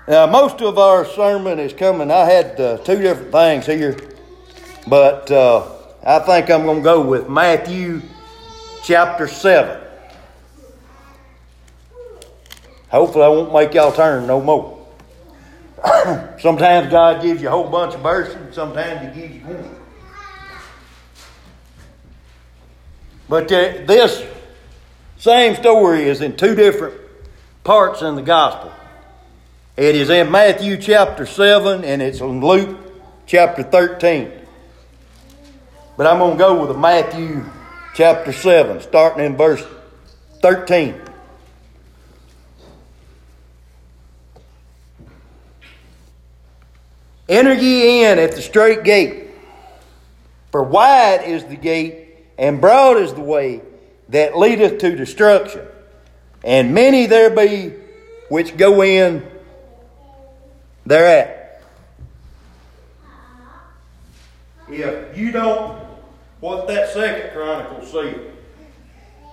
Now, 0.08 0.26
most 0.26 0.60
of 0.62 0.78
our 0.78 1.04
sermon 1.04 1.58
is 1.58 1.72
coming. 1.72 2.10
I 2.10 2.24
had 2.24 2.60
uh, 2.60 2.78
two 2.78 2.98
different 2.98 3.32
things 3.32 3.66
here, 3.66 3.96
but 4.86 5.30
uh, 5.30 5.75
I 6.04 6.18
think 6.20 6.50
I'm 6.50 6.64
going 6.64 6.78
to 6.78 6.84
go 6.84 7.00
with 7.02 7.28
Matthew 7.28 8.02
chapter 8.84 9.26
7. 9.26 9.82
Hopefully, 12.88 13.24
I 13.24 13.28
won't 13.28 13.52
make 13.52 13.74
y'all 13.74 13.92
turn 13.92 14.26
no 14.26 14.40
more. 14.40 14.86
sometimes 16.38 16.90
God 16.90 17.22
gives 17.22 17.42
you 17.42 17.48
a 17.48 17.50
whole 17.50 17.68
bunch 17.68 17.94
of 17.94 18.00
verses, 18.00 18.54
sometimes 18.54 19.14
He 19.14 19.20
gives 19.20 19.34
you 19.34 19.40
one. 19.42 19.76
But 23.28 23.50
uh, 23.50 23.84
this 23.86 24.24
same 25.18 25.56
story 25.56 26.04
is 26.04 26.20
in 26.20 26.36
two 26.36 26.54
different 26.54 26.94
parts 27.64 28.02
in 28.02 28.14
the 28.14 28.22
gospel. 28.22 28.72
It 29.76 29.96
is 29.96 30.08
in 30.08 30.30
Matthew 30.30 30.76
chapter 30.76 31.26
7 31.26 31.84
and 31.84 32.00
it's 32.00 32.20
in 32.20 32.40
Luke 32.40 32.78
chapter 33.26 33.62
13. 33.62 34.45
But 35.96 36.06
I'm 36.06 36.18
going 36.18 36.32
to 36.32 36.38
go 36.38 36.66
with 36.66 36.76
Matthew 36.76 37.42
chapter 37.94 38.30
7, 38.30 38.82
starting 38.82 39.24
in 39.24 39.36
verse 39.36 39.64
13. 40.42 41.00
Enter 47.28 47.54
ye 47.54 48.04
in 48.04 48.18
at 48.18 48.32
the 48.32 48.42
straight 48.42 48.84
gate, 48.84 49.30
for 50.52 50.62
wide 50.62 51.24
is 51.24 51.44
the 51.44 51.56
gate, 51.56 52.08
and 52.36 52.60
broad 52.60 52.98
is 52.98 53.14
the 53.14 53.22
way 53.22 53.62
that 54.10 54.36
leadeth 54.36 54.78
to 54.78 54.94
destruction, 54.94 55.66
and 56.44 56.74
many 56.74 57.06
there 57.06 57.30
be 57.30 57.72
which 58.28 58.56
go 58.56 58.82
in 58.82 59.26
thereat. 60.84 61.62
If 64.68 65.16
you 65.16 65.32
don't, 65.32 65.85
what 66.46 66.68
that 66.68 66.90
second 66.90 67.32
chronicle 67.32 67.84
said, 67.84 68.32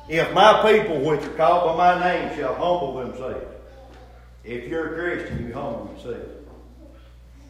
if 0.09 0.33
my 0.33 0.71
people 0.71 0.99
which 0.99 1.21
are 1.21 1.35
called 1.35 1.77
by 1.77 1.95
my 1.95 2.03
name 2.03 2.35
shall 2.35 2.55
humble 2.55 2.97
themselves, 2.97 3.45
if 4.43 4.67
you're 4.67 4.95
a 4.95 5.19
Christian, 5.19 5.47
you 5.47 5.53
humble 5.53 5.93
yourself. 5.95 6.27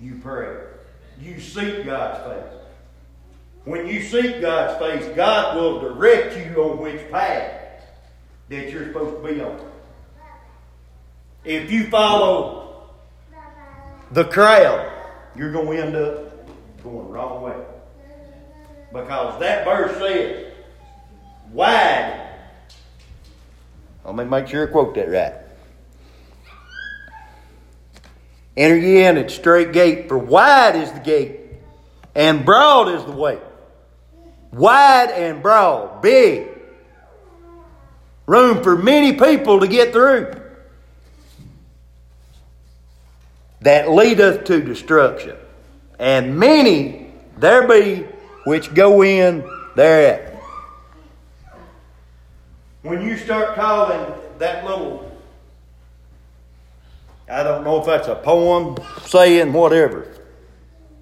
You 0.01 0.19
pray. 0.21 0.65
You 1.17 1.39
seek 1.39 1.85
God's 1.85 2.29
face. 2.29 2.59
When 3.63 3.87
you 3.87 4.01
seek 4.01 4.41
God's 4.41 4.77
face, 4.79 5.15
God 5.15 5.55
will 5.55 5.79
direct 5.79 6.35
you 6.35 6.61
on 6.61 6.79
which 6.79 7.09
path 7.09 7.85
that 8.49 8.69
you're 8.69 8.87
supposed 8.87 9.23
to 9.23 9.33
be 9.33 9.39
on. 9.39 9.61
If 11.45 11.71
you 11.71 11.89
follow 11.89 12.89
the 14.11 14.25
crowd, 14.25 14.91
you're 15.37 15.53
going 15.53 15.77
to 15.77 15.83
end 15.85 15.95
up 15.95 16.83
going 16.83 17.07
the 17.07 17.13
wrong 17.13 17.43
way. 17.43 17.55
Because 18.93 19.39
that 19.39 19.65
verse 19.65 19.97
says, 19.97 20.53
wide. 21.51 22.29
Let 24.05 24.15
me 24.15 24.23
make 24.23 24.47
sure 24.47 24.67
I 24.67 24.71
quote 24.71 24.93
that 24.95 25.09
right. 25.09 25.33
Enter 28.55 28.77
ye 28.77 29.03
in 29.03 29.17
at 29.17 29.31
straight 29.31 29.73
gate, 29.73 30.07
for 30.07 30.17
wide 30.17 30.75
is 30.75 30.91
the 30.91 30.99
gate, 30.99 31.39
and 32.13 32.45
broad 32.45 32.89
is 32.89 33.03
the 33.05 33.11
way. 33.11 33.39
Wide 34.51 35.09
and 35.09 35.41
broad, 35.41 36.03
big. 36.03 36.49
Room 38.27 38.61
for 38.61 38.77
many 38.77 39.13
people 39.13 39.59
to 39.59 39.67
get 39.67 39.91
through. 39.91 40.39
That 43.61 43.89
leadeth 43.89 44.43
to 44.45 44.61
destruction. 44.61 45.35
And 45.97 46.37
many 46.37 47.11
there 47.37 47.67
be 47.67 48.05
which 48.45 48.73
go 48.73 49.03
in 49.03 49.43
thereat. 49.75 50.33
When 52.81 53.01
you 53.01 53.17
start 53.17 53.55
calling 53.55 54.13
that 54.39 54.65
little 54.65 55.13
I 57.29 57.41
don't 57.41 57.63
know 57.63 57.79
if 57.79 57.85
that's 57.85 58.07
a 58.07 58.15
poem, 58.15 58.77
saying, 59.05 59.53
whatever. 59.53 60.07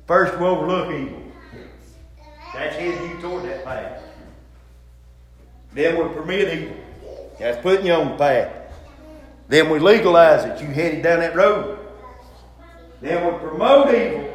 First, 0.08 0.38
we 0.40 0.46
overlook 0.46 0.94
evil. 0.94 1.22
That's 2.54 2.76
heading 2.76 3.10
you 3.10 3.22
toward 3.22 3.44
that 3.46 3.64
path. 3.66 4.04
Then 5.74 5.98
we 5.98 6.14
permit 6.14 6.58
evil. 6.58 6.78
That's 7.40 7.62
putting 7.62 7.88
you 7.88 7.94
on 7.94 8.12
the 8.12 8.18
path. 8.18 8.54
Then 9.48 9.70
we 9.70 9.80
legalize 9.80 10.46
it. 10.46 10.62
You 10.62 10.68
headed 10.68 11.02
down 11.02 11.22
that 11.22 11.36
road. 11.36 11.80
Then 13.02 13.26
we 13.26 13.40
promote 13.40 13.94
evil. 13.94 14.34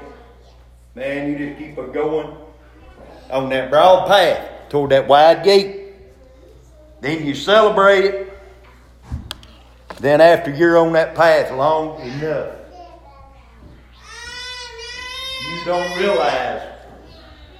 Man, 0.94 1.30
you 1.30 1.38
just 1.38 1.58
keep 1.58 1.78
it 1.78 1.92
going 1.92 2.36
on 3.30 3.48
that 3.50 3.70
broad 3.70 4.06
path 4.08 4.68
toward 4.68 4.90
that 4.90 5.06
wide 5.08 5.44
gate. 5.44 5.92
Then 7.00 7.24
you 7.24 7.34
celebrate 7.34 8.04
it. 8.04 8.32
Then, 10.00 10.20
after 10.20 10.50
you're 10.50 10.76
on 10.76 10.92
that 10.92 11.14
path 11.14 11.50
long 11.52 11.98
enough, 12.00 12.54
you 15.50 15.64
don't 15.64 15.98
realize 15.98 16.62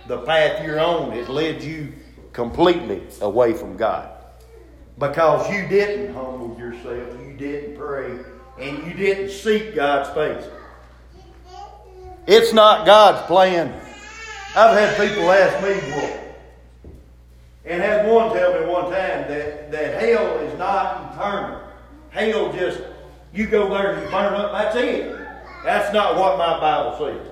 the 0.06 0.18
path 0.18 0.62
you're 0.64 0.78
on 0.78 1.12
has 1.12 1.28
led 1.28 1.62
you 1.62 1.92
completely 2.32 3.02
away 3.22 3.54
from 3.54 3.76
God. 3.76 4.10
Because 4.98 5.50
you 5.50 5.66
didn't 5.68 6.14
humble 6.14 6.58
yourself, 6.58 7.20
you 7.26 7.34
didn't 7.38 7.76
pray, 7.76 8.18
and 8.60 8.86
you 8.86 8.92
didn't 8.92 9.30
seek 9.30 9.74
God's 9.74 10.10
face. 10.10 10.44
It's 12.26 12.52
not 12.52 12.84
God's 12.84 13.26
plan. 13.26 13.85
I've 14.56 14.74
had 14.74 14.96
people 14.96 15.30
ask 15.30 15.62
me, 15.62 15.92
well, 15.92 16.20
and 17.66 17.82
had 17.82 18.06
one 18.06 18.34
tell 18.34 18.58
me 18.58 18.66
one 18.66 18.84
time 18.84 19.28
that, 19.28 19.70
that 19.70 20.00
hell 20.00 20.38
is 20.38 20.58
not 20.58 21.12
eternal. 21.12 21.60
Hell 22.08 22.52
just, 22.54 22.80
you 23.34 23.46
go 23.48 23.68
there 23.68 23.92
and 23.92 24.02
you 24.02 24.08
burn 24.08 24.32
up, 24.32 24.52
that's 24.52 24.74
it. 24.76 25.14
That's 25.62 25.92
not 25.92 26.16
what 26.16 26.38
my 26.38 26.58
Bible 26.58 26.96
says. 26.96 27.26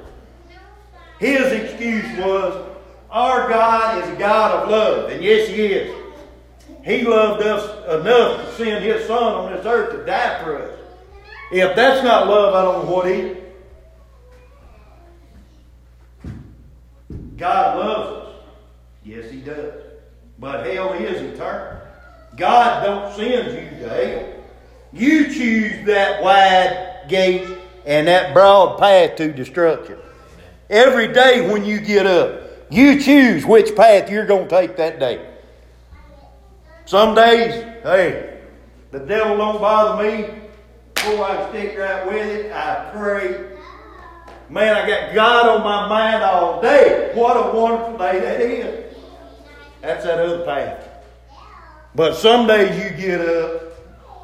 His 1.18 1.50
excuse 1.50 2.18
was, 2.18 2.70
our 3.10 3.48
God 3.48 4.04
is 4.04 4.10
a 4.10 4.16
God 4.16 4.62
of 4.64 4.68
love. 4.68 5.10
And 5.10 5.24
yes, 5.24 5.48
He 5.48 5.64
is. 5.64 5.96
He 6.84 7.02
loved 7.04 7.42
us 7.42 7.64
enough 8.00 8.44
to 8.44 8.52
send 8.56 8.84
His 8.84 9.06
Son 9.06 9.22
on 9.22 9.52
this 9.52 9.64
earth 9.64 9.96
to 9.96 10.04
die 10.04 10.42
for 10.42 10.58
us. 10.60 10.78
If 11.52 11.74
that's 11.74 12.04
not 12.04 12.26
love, 12.26 12.54
I 12.54 12.62
don't 12.62 12.84
know 12.84 12.94
what 12.94 13.06
is. 13.06 13.43
God 17.36 17.78
loves 17.78 18.28
us. 18.28 18.34
Yes, 19.04 19.30
He 19.30 19.40
does. 19.40 19.74
But 20.38 20.66
hell 20.66 20.92
is 20.92 21.20
eternal. 21.20 21.80
God 22.36 22.84
don't 22.84 23.14
send 23.14 23.52
you 23.52 23.80
to 23.80 23.88
hell. 23.88 24.34
You 24.92 25.32
choose 25.32 25.86
that 25.86 26.22
wide 26.22 27.06
gate 27.08 27.46
and 27.84 28.06
that 28.08 28.32
broad 28.32 28.78
path 28.78 29.16
to 29.16 29.32
destruction. 29.32 29.98
Every 30.70 31.12
day 31.12 31.50
when 31.50 31.64
you 31.64 31.80
get 31.80 32.06
up, 32.06 32.42
you 32.70 33.00
choose 33.00 33.44
which 33.44 33.76
path 33.76 34.10
you're 34.10 34.26
going 34.26 34.48
to 34.48 34.50
take 34.50 34.76
that 34.76 34.98
day. 34.98 35.24
Some 36.86 37.14
days, 37.14 37.62
hey, 37.82 38.40
the 38.90 39.00
devil 39.00 39.36
don't 39.36 39.60
bother 39.60 40.02
me. 40.02 40.28
Oh, 41.06 41.22
I 41.22 41.48
stick 41.50 41.78
right 41.78 42.06
with 42.06 42.26
it. 42.26 42.52
I 42.52 42.90
pray. 42.92 43.53
Man, 44.50 44.76
I 44.76 44.86
got 44.86 45.14
God 45.14 45.48
on 45.48 45.64
my 45.64 45.88
mind 45.88 46.22
all 46.22 46.60
day. 46.60 47.12
What 47.14 47.36
a 47.36 47.56
wonderful 47.56 47.98
day 47.98 48.20
that 48.20 48.40
is. 48.40 48.96
That's 49.80 50.04
that 50.04 50.18
other 50.18 50.44
path. 50.44 50.88
But 51.94 52.16
some 52.16 52.46
days 52.46 52.82
you 52.82 52.96
get 52.96 53.20
up 53.20 53.64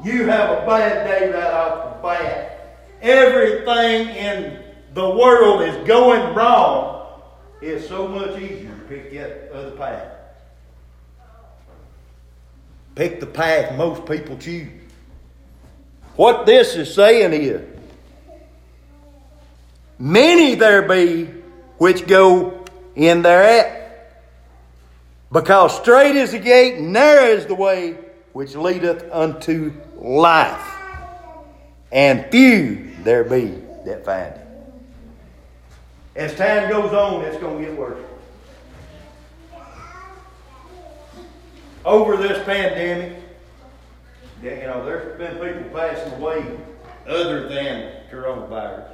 you 0.03 0.25
have 0.25 0.49
a 0.49 0.65
bad 0.65 1.05
day 1.05 1.31
right 1.31 1.53
off 1.53 1.95
the 1.95 2.07
bat. 2.07 2.79
Everything 3.01 4.09
in 4.15 4.63
the 4.93 5.09
world 5.09 5.61
is 5.61 5.87
going 5.87 6.33
wrong. 6.33 7.21
It's 7.61 7.87
so 7.87 8.07
much 8.07 8.39
easier 8.39 8.69
to 8.69 8.81
pick 8.87 9.11
that 9.13 9.51
other 9.53 9.71
path. 9.71 10.11
Pick 12.95 13.19
the 13.19 13.27
path 13.27 13.77
most 13.77 14.05
people 14.05 14.37
choose. 14.37 14.69
What 16.15 16.45
this 16.45 16.75
is 16.75 16.93
saying 16.93 17.33
is, 17.33 17.61
many 20.01 20.55
there 20.55 20.81
be 20.81 21.25
which 21.77 22.07
go 22.07 22.65
in 22.95 23.21
thereat. 23.21 23.77
Because 25.31 25.79
straight 25.79 26.15
is 26.15 26.31
the 26.31 26.39
gate, 26.39 26.79
and 26.79 26.91
narrow 26.91 27.27
is 27.27 27.45
the 27.45 27.55
way 27.55 27.97
which 28.33 28.55
leadeth 28.55 29.07
unto 29.11 29.73
life. 29.95 30.75
And 31.91 32.25
few 32.31 32.91
there 33.03 33.23
be 33.23 33.47
that 33.85 34.03
find 34.03 34.33
it. 34.33 34.47
As 36.15 36.35
time 36.35 36.69
goes 36.69 36.91
on, 36.91 37.23
it's 37.23 37.37
going 37.37 37.63
to 37.63 37.69
get 37.69 37.77
worse. 37.77 38.03
Over 41.85 42.17
this 42.17 42.43
pandemic, 42.45 43.17
you 44.43 44.49
know, 44.49 44.85
there's 44.85 45.17
been 45.17 45.33
people 45.35 45.69
passing 45.77 46.13
away 46.13 46.59
other 47.07 47.47
than 47.47 47.93
coronavirus. 48.11 48.90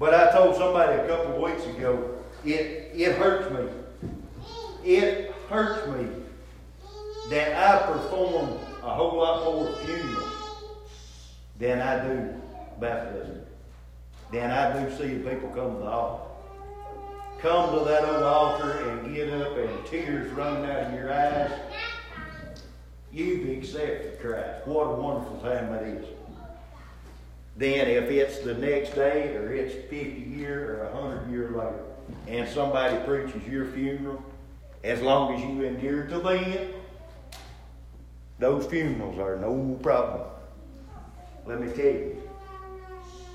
But 0.00 0.14
I 0.14 0.32
told 0.32 0.56
somebody 0.56 0.94
a 0.94 1.06
couple 1.06 1.34
of 1.34 1.42
weeks 1.42 1.66
ago, 1.76 2.16
it, 2.42 2.90
it 2.94 3.16
hurts 3.16 3.52
me. 3.52 4.10
It 4.82 5.30
hurts 5.50 5.86
me 5.88 6.08
that 7.28 7.54
I 7.54 7.86
perform 7.86 8.58
a 8.82 8.94
whole 8.94 9.18
lot 9.18 9.44
more 9.44 9.70
funerals 9.84 10.64
than 11.58 11.82
I 11.82 12.02
do 12.02 12.34
baptism. 12.80 13.42
Than 14.32 14.50
I 14.50 14.82
do 14.82 14.96
seeing 14.96 15.22
people 15.22 15.50
come 15.50 15.74
to 15.74 15.80
the 15.80 15.90
altar. 15.90 16.24
Come 17.40 17.78
to 17.78 17.84
that 17.84 18.08
old 18.08 18.22
altar 18.22 18.78
and 18.88 19.14
get 19.14 19.30
up 19.34 19.54
and 19.54 19.86
tears 19.86 20.32
running 20.32 20.64
out 20.64 20.84
of 20.84 20.94
your 20.94 21.12
eyes. 21.12 21.52
You've 23.12 23.50
accepted 23.58 24.18
Christ. 24.18 24.66
What 24.66 24.84
a 24.84 24.92
wonderful 24.92 25.40
time 25.42 25.70
that 25.72 25.82
is. 25.82 26.06
Then 27.60 27.88
if 27.88 28.10
it's 28.10 28.38
the 28.38 28.54
next 28.54 28.94
day 28.94 29.36
or 29.36 29.52
it's 29.52 29.74
50 29.90 29.96
year 30.34 30.80
or 30.80 30.94
100 30.94 31.30
year 31.30 31.50
later 31.50 31.84
and 32.26 32.48
somebody 32.48 32.96
preaches 33.04 33.46
your 33.46 33.66
funeral, 33.66 34.24
as 34.82 35.02
long 35.02 35.34
as 35.34 35.42
you 35.42 35.64
endure 35.64 36.04
to 36.04 36.20
the 36.20 36.30
end, 36.30 36.74
those 38.38 38.64
funerals 38.64 39.18
are 39.18 39.36
no 39.36 39.78
problem. 39.82 40.26
Let 41.44 41.60
me 41.60 41.66
tell 41.72 41.84
you. 41.84 42.22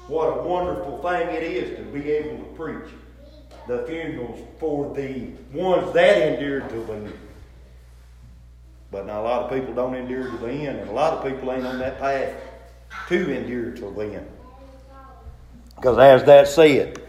what 0.08 0.40
a 0.40 0.42
wonderful 0.42 1.04
thing 1.04 1.28
it 1.28 1.44
is 1.44 1.78
to 1.78 1.84
be 1.84 2.10
able 2.10 2.38
to 2.40 2.52
preach 2.56 2.92
the 3.68 3.84
funerals 3.84 4.40
for 4.58 4.92
the 4.96 5.28
ones 5.54 5.94
that 5.94 6.34
endured 6.34 6.68
to 6.70 6.84
the 6.84 6.94
end. 6.94 7.14
But 8.90 9.06
now 9.06 9.22
a 9.22 9.24
lot 9.24 9.44
of 9.44 9.52
people 9.52 9.76
don't 9.76 9.94
endure 9.94 10.32
to 10.32 10.38
the 10.38 10.50
end, 10.50 10.80
and 10.80 10.90
a 10.90 10.94
lot 10.94 11.14
of 11.14 11.32
people 11.32 11.52
ain't 11.52 11.68
on 11.68 11.78
that 11.78 12.00
path 12.00 12.34
to 13.10 13.36
endure 13.36 13.72
till 13.72 13.92
then. 13.92 14.26
Because 15.76 15.98
as 15.98 16.24
that 16.26 16.48
said, 16.48 17.02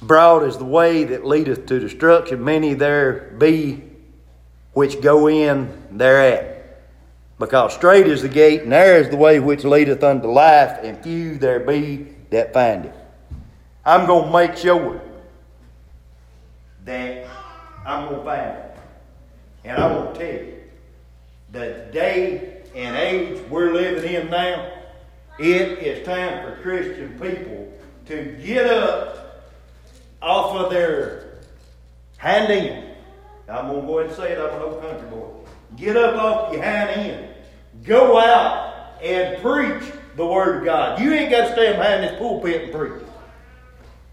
broad 0.00 0.44
is 0.44 0.58
the 0.58 0.64
way 0.64 1.04
that 1.04 1.24
leadeth 1.24 1.66
to 1.66 1.78
destruction, 1.78 2.44
many 2.44 2.74
there 2.74 3.34
be 3.38 3.82
which 4.72 5.00
go 5.00 5.28
in 5.28 5.82
thereat. 5.90 6.56
Because 7.38 7.72
straight 7.72 8.06
is 8.08 8.22
the 8.22 8.28
gate, 8.28 8.62
and 8.62 8.70
narrow 8.70 9.00
is 9.00 9.08
the 9.08 9.16
way 9.16 9.38
which 9.38 9.64
leadeth 9.64 10.02
unto 10.02 10.28
life, 10.28 10.78
and 10.82 11.02
few 11.02 11.38
there 11.38 11.60
be 11.60 12.08
that 12.30 12.52
find 12.52 12.86
it. 12.86 12.94
I'm 13.84 14.06
going 14.06 14.26
to 14.26 14.32
make 14.32 14.56
sure 14.56 15.00
that 16.84 17.26
I'm 17.86 18.08
going 18.08 18.18
to 18.18 18.24
find 18.24 18.56
it. 18.56 18.76
And 19.64 19.78
I 19.78 19.96
want 19.96 20.14
to 20.14 20.20
tell 20.20 20.44
you, 20.44 20.54
the 21.52 21.88
day 21.92 22.57
and 22.78 22.96
age 22.96 23.42
we're 23.50 23.72
living 23.72 24.14
in 24.14 24.30
now, 24.30 24.70
it 25.36 25.78
is 25.78 26.06
time 26.06 26.44
for 26.44 26.62
Christian 26.62 27.18
people 27.18 27.72
to 28.06 28.38
get 28.44 28.66
up 28.66 29.44
off 30.22 30.54
of 30.54 30.70
their 30.70 31.38
hand 32.18 32.52
in. 32.52 32.94
I'm 33.48 33.66
going 33.66 33.80
to 33.80 33.86
go 33.86 33.98
ahead 33.98 34.10
and 34.10 34.16
say 34.16 34.32
it, 34.32 34.38
I'm 34.38 34.54
an 34.54 34.62
old 34.62 34.80
country 34.80 35.08
boy. 35.10 35.26
Get 35.76 35.96
up 35.96 36.14
off 36.16 36.52
your 36.52 36.62
hind 36.62 36.90
end. 36.90 37.34
Go 37.82 38.16
out 38.16 39.02
and 39.02 39.42
preach 39.42 39.92
the 40.14 40.24
Word 40.24 40.58
of 40.58 40.64
God. 40.64 41.00
You 41.00 41.12
ain't 41.12 41.32
got 41.32 41.48
to 41.48 41.52
stand 41.54 41.78
behind 41.78 42.04
this 42.04 42.16
pulpit 42.16 42.62
and 42.62 42.72
preach. 42.72 43.02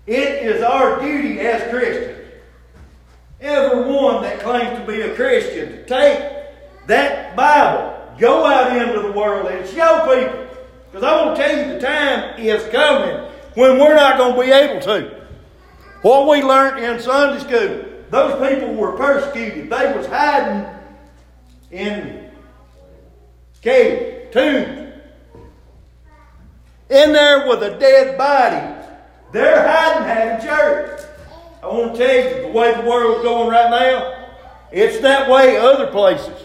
It 0.07 0.43
is 0.43 0.63
our 0.63 0.99
duty 1.01 1.39
as 1.39 1.69
Christians, 1.69 2.31
everyone 3.41 4.23
that 4.23 4.39
claims 4.39 4.79
to 4.79 4.85
be 4.87 5.01
a 5.01 5.15
Christian, 5.15 5.69
to 5.69 5.85
take 5.85 6.87
that 6.87 7.35
Bible, 7.35 7.94
go 8.19 8.45
out 8.45 8.75
into 8.75 9.01
the 9.01 9.11
world 9.11 9.51
and 9.51 9.67
show 9.67 10.15
people. 10.15 10.47
Because 10.91 11.03
I 11.03 11.25
want 11.25 11.35
to 11.37 11.43
tell 11.43 11.57
you, 11.57 11.73
the 11.73 11.79
time 11.79 12.39
is 12.39 12.63
coming 12.71 13.31
when 13.55 13.79
we're 13.79 13.95
not 13.95 14.17
going 14.17 14.35
to 14.35 14.41
be 14.41 14.51
able 14.51 14.81
to. 14.81 15.25
What 16.01 16.27
we 16.27 16.43
learned 16.43 16.83
in 16.83 16.99
Sunday 17.01 17.43
school, 17.43 17.85
those 18.11 18.49
people 18.49 18.75
were 18.75 18.93
persecuted. 18.93 19.69
They 19.69 19.97
was 19.97 20.05
hiding 20.05 20.69
in 21.71 22.31
caves, 23.61 24.33
tombs. 24.33 24.93
In 26.89 27.13
there 27.13 27.47
with 27.47 27.63
a 27.63 27.79
dead 27.79 28.17
body. 28.17 28.73
They're 29.31 29.67
hiding 29.67 30.03
having 30.03 30.47
church. 30.47 31.01
I 31.63 31.67
want 31.67 31.95
to 31.95 32.05
tell 32.05 32.15
you, 32.15 32.41
the 32.43 32.47
way 32.49 32.75
the 32.75 32.87
world's 32.87 33.23
going 33.23 33.49
right 33.49 33.71
now, 33.71 34.27
it's 34.71 34.99
that 34.99 35.29
way 35.29 35.57
other 35.57 35.87
places. 35.87 36.43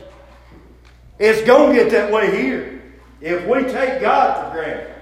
It's 1.21 1.47
going 1.47 1.77
to 1.77 1.83
get 1.83 1.91
that 1.93 2.11
way 2.11 2.35
here 2.35 2.83
if 3.21 3.47
we 3.47 3.71
take 3.71 4.01
God 4.01 4.43
for 4.43 4.55
granted. 4.55 4.95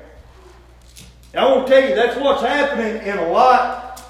I 1.32 1.44
want 1.44 1.68
to 1.68 1.72
tell 1.72 1.88
you, 1.88 1.94
that's 1.94 2.18
what's 2.18 2.42
happening 2.42 3.06
in 3.06 3.18
a 3.18 3.28
lot 3.28 4.02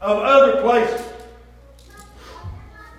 of 0.00 0.18
other 0.18 0.60
places. 0.62 1.06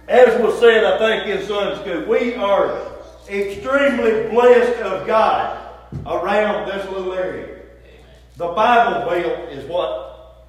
As 0.08 0.42
was 0.42 0.58
said, 0.62 0.86
I 0.86 0.98
think, 0.98 1.28
in 1.28 1.46
Sunday 1.46 1.82
school, 1.82 2.08
we 2.08 2.36
are 2.36 2.94
extremely 3.28 4.30
blessed 4.30 4.82
of 4.84 5.06
God 5.06 5.78
around 6.06 6.70
this 6.70 6.90
little 6.90 7.12
area. 7.12 7.60
The 8.38 8.48
Bible 8.48 9.10
Belt 9.10 9.50
is 9.50 9.70
what 9.70 10.46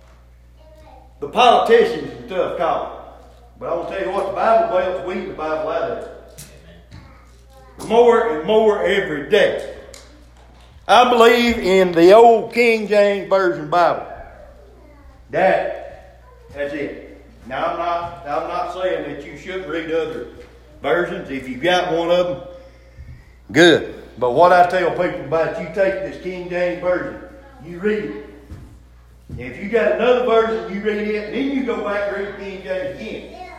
the 1.18 1.28
politicians 1.28 2.12
and 2.12 2.26
stuff 2.26 2.56
call 2.56 2.86
it. 2.86 3.58
But 3.58 3.68
I 3.68 3.74
will 3.74 3.86
tell 3.86 4.00
you 4.00 4.12
what, 4.12 4.26
the 4.26 4.32
Bible 4.32 4.78
Belt's 4.78 5.08
weeding 5.08 5.28
the 5.30 5.34
Bible 5.34 5.70
out 5.70 5.90
of 5.90 6.04
it. 6.04 6.15
More 7.84 8.30
and 8.30 8.46
more 8.46 8.82
every 8.84 9.28
day. 9.28 9.74
I 10.88 11.10
believe 11.10 11.58
in 11.58 11.92
the 11.92 12.12
old 12.12 12.52
King 12.52 12.88
James 12.88 13.28
Version 13.28 13.68
Bible. 13.68 14.06
That, 15.30 16.22
that's 16.54 16.72
it. 16.72 17.24
Now 17.46 17.66
I'm 17.66 17.78
not 17.78 18.26
I'm 18.26 18.48
not 18.48 18.74
saying 18.74 19.12
that 19.12 19.26
you 19.26 19.36
shouldn't 19.36 19.68
read 19.68 19.92
other 19.92 20.28
versions. 20.82 21.30
If 21.30 21.48
you've 21.48 21.62
got 21.62 21.92
one 21.92 22.10
of 22.10 22.26
them, 22.26 22.48
good. 23.52 24.02
But 24.18 24.32
what 24.32 24.52
I 24.52 24.68
tell 24.68 24.90
people 24.90 25.24
about 25.26 25.60
you 25.60 25.66
take 25.66 25.74
this 25.74 26.22
King 26.22 26.48
James 26.48 26.80
Version, 26.80 27.20
you 27.64 27.78
read 27.78 28.04
it. 28.04 28.26
If 29.38 29.62
you 29.62 29.68
got 29.68 29.92
another 29.92 30.24
version, 30.24 30.74
you 30.74 30.82
read 30.82 31.08
it, 31.08 31.24
and 31.24 31.34
then 31.34 31.56
you 31.56 31.64
go 31.64 31.84
back 31.84 32.16
and 32.16 32.26
read 32.26 32.36
King 32.38 32.62
James 32.62 33.00
again. 33.00 33.52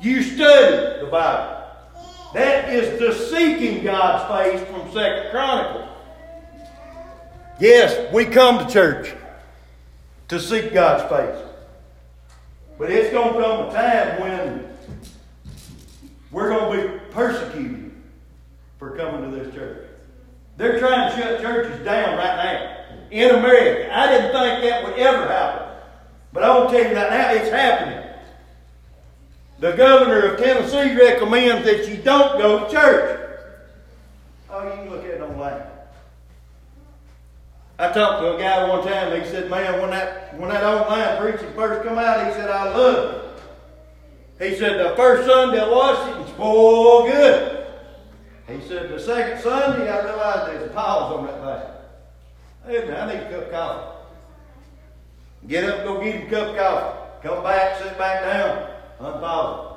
You 0.00 0.22
study 0.22 1.00
the 1.00 1.08
Bible. 1.10 1.59
That 2.32 2.72
is 2.72 2.98
the 2.98 3.12
seeking 3.12 3.82
God's 3.82 4.60
face 4.60 4.68
from 4.70 4.92
Second 4.92 5.30
Chronicles. 5.30 5.88
Yes, 7.58 8.12
we 8.12 8.24
come 8.24 8.64
to 8.64 8.72
church 8.72 9.12
to 10.28 10.38
seek 10.38 10.72
God's 10.72 11.02
face. 11.10 11.46
But 12.78 12.90
it's 12.90 13.10
going 13.10 13.34
to 13.34 13.40
come 13.40 13.68
a 13.68 13.72
time 13.72 14.20
when 14.20 14.68
we're 16.30 16.48
going 16.48 16.78
to 16.78 16.88
be 16.88 16.98
persecuted 17.10 17.92
for 18.78 18.96
coming 18.96 19.30
to 19.30 19.36
this 19.36 19.52
church. 19.54 19.88
They're 20.56 20.78
trying 20.78 21.10
to 21.10 21.16
shut 21.20 21.40
churches 21.40 21.84
down 21.84 22.16
right 22.16 22.36
now 22.36 22.84
in 23.10 23.34
America. 23.34 23.94
I 23.94 24.06
didn't 24.06 24.32
think 24.32 24.70
that 24.70 24.84
would 24.84 24.98
ever 24.98 25.26
happen. 25.26 25.66
But 26.32 26.44
I 26.44 26.64
to 26.64 26.70
tell 26.70 26.90
you 26.90 26.96
right 26.96 27.10
now, 27.10 27.32
it's 27.32 27.50
happening. 27.50 28.09
The 29.60 29.72
governor 29.72 30.32
of 30.32 30.38
Tennessee 30.38 30.96
recommends 30.96 31.66
that 31.66 31.86
you 31.86 31.98
don't 31.98 32.38
go 32.38 32.66
to 32.66 32.72
church. 32.72 33.30
Oh, 34.48 34.64
you 34.64 34.70
can 34.72 34.90
look 34.90 35.04
at 35.04 35.10
it 35.10 35.20
online. 35.20 35.62
I 37.78 37.92
talked 37.92 38.22
to 38.22 38.36
a 38.36 38.38
guy 38.38 38.66
one 38.66 38.86
time. 38.86 39.20
He 39.20 39.28
said, 39.28 39.50
"Man, 39.50 39.80
when 39.80 39.90
that 39.90 40.38
when 40.38 40.48
that 40.48 40.64
online 40.64 41.18
preaching 41.20 41.54
first 41.54 41.86
come 41.86 41.98
out, 41.98 42.26
he 42.26 42.32
said 42.32 42.50
I 42.50 42.74
loved 42.74 43.16
it." 44.38 44.50
He 44.50 44.56
said 44.58 44.80
the 44.80 44.96
first 44.96 45.28
Sunday 45.28 45.60
I 45.60 45.68
watched 45.68 46.16
it, 46.16 46.22
it's 46.22 46.32
oh 46.38 47.06
good. 47.10 47.66
He 48.48 48.66
said 48.66 48.88
the 48.88 48.98
second 48.98 49.42
Sunday 49.42 49.90
I 49.90 50.04
realized 50.04 50.52
there's 50.52 50.70
a 50.70 50.72
pause 50.72 51.12
on 51.12 51.26
that 51.26 51.76
thing. 52.64 52.88
Hey, 52.88 52.96
I 52.96 53.06
need 53.06 53.20
a 53.26 53.30
cup 53.30 53.42
of 53.42 53.50
coffee. 53.50 53.96
Get 55.48 55.64
up, 55.64 55.84
go 55.84 56.02
get 56.02 56.14
him 56.14 56.26
a 56.26 56.30
cup 56.30 56.48
of 56.48 56.56
coffee. 56.56 57.28
Come 57.28 57.42
back, 57.44 57.78
sit 57.78 57.98
back 57.98 58.24
down, 58.24 58.79
unbothered. 59.00 59.76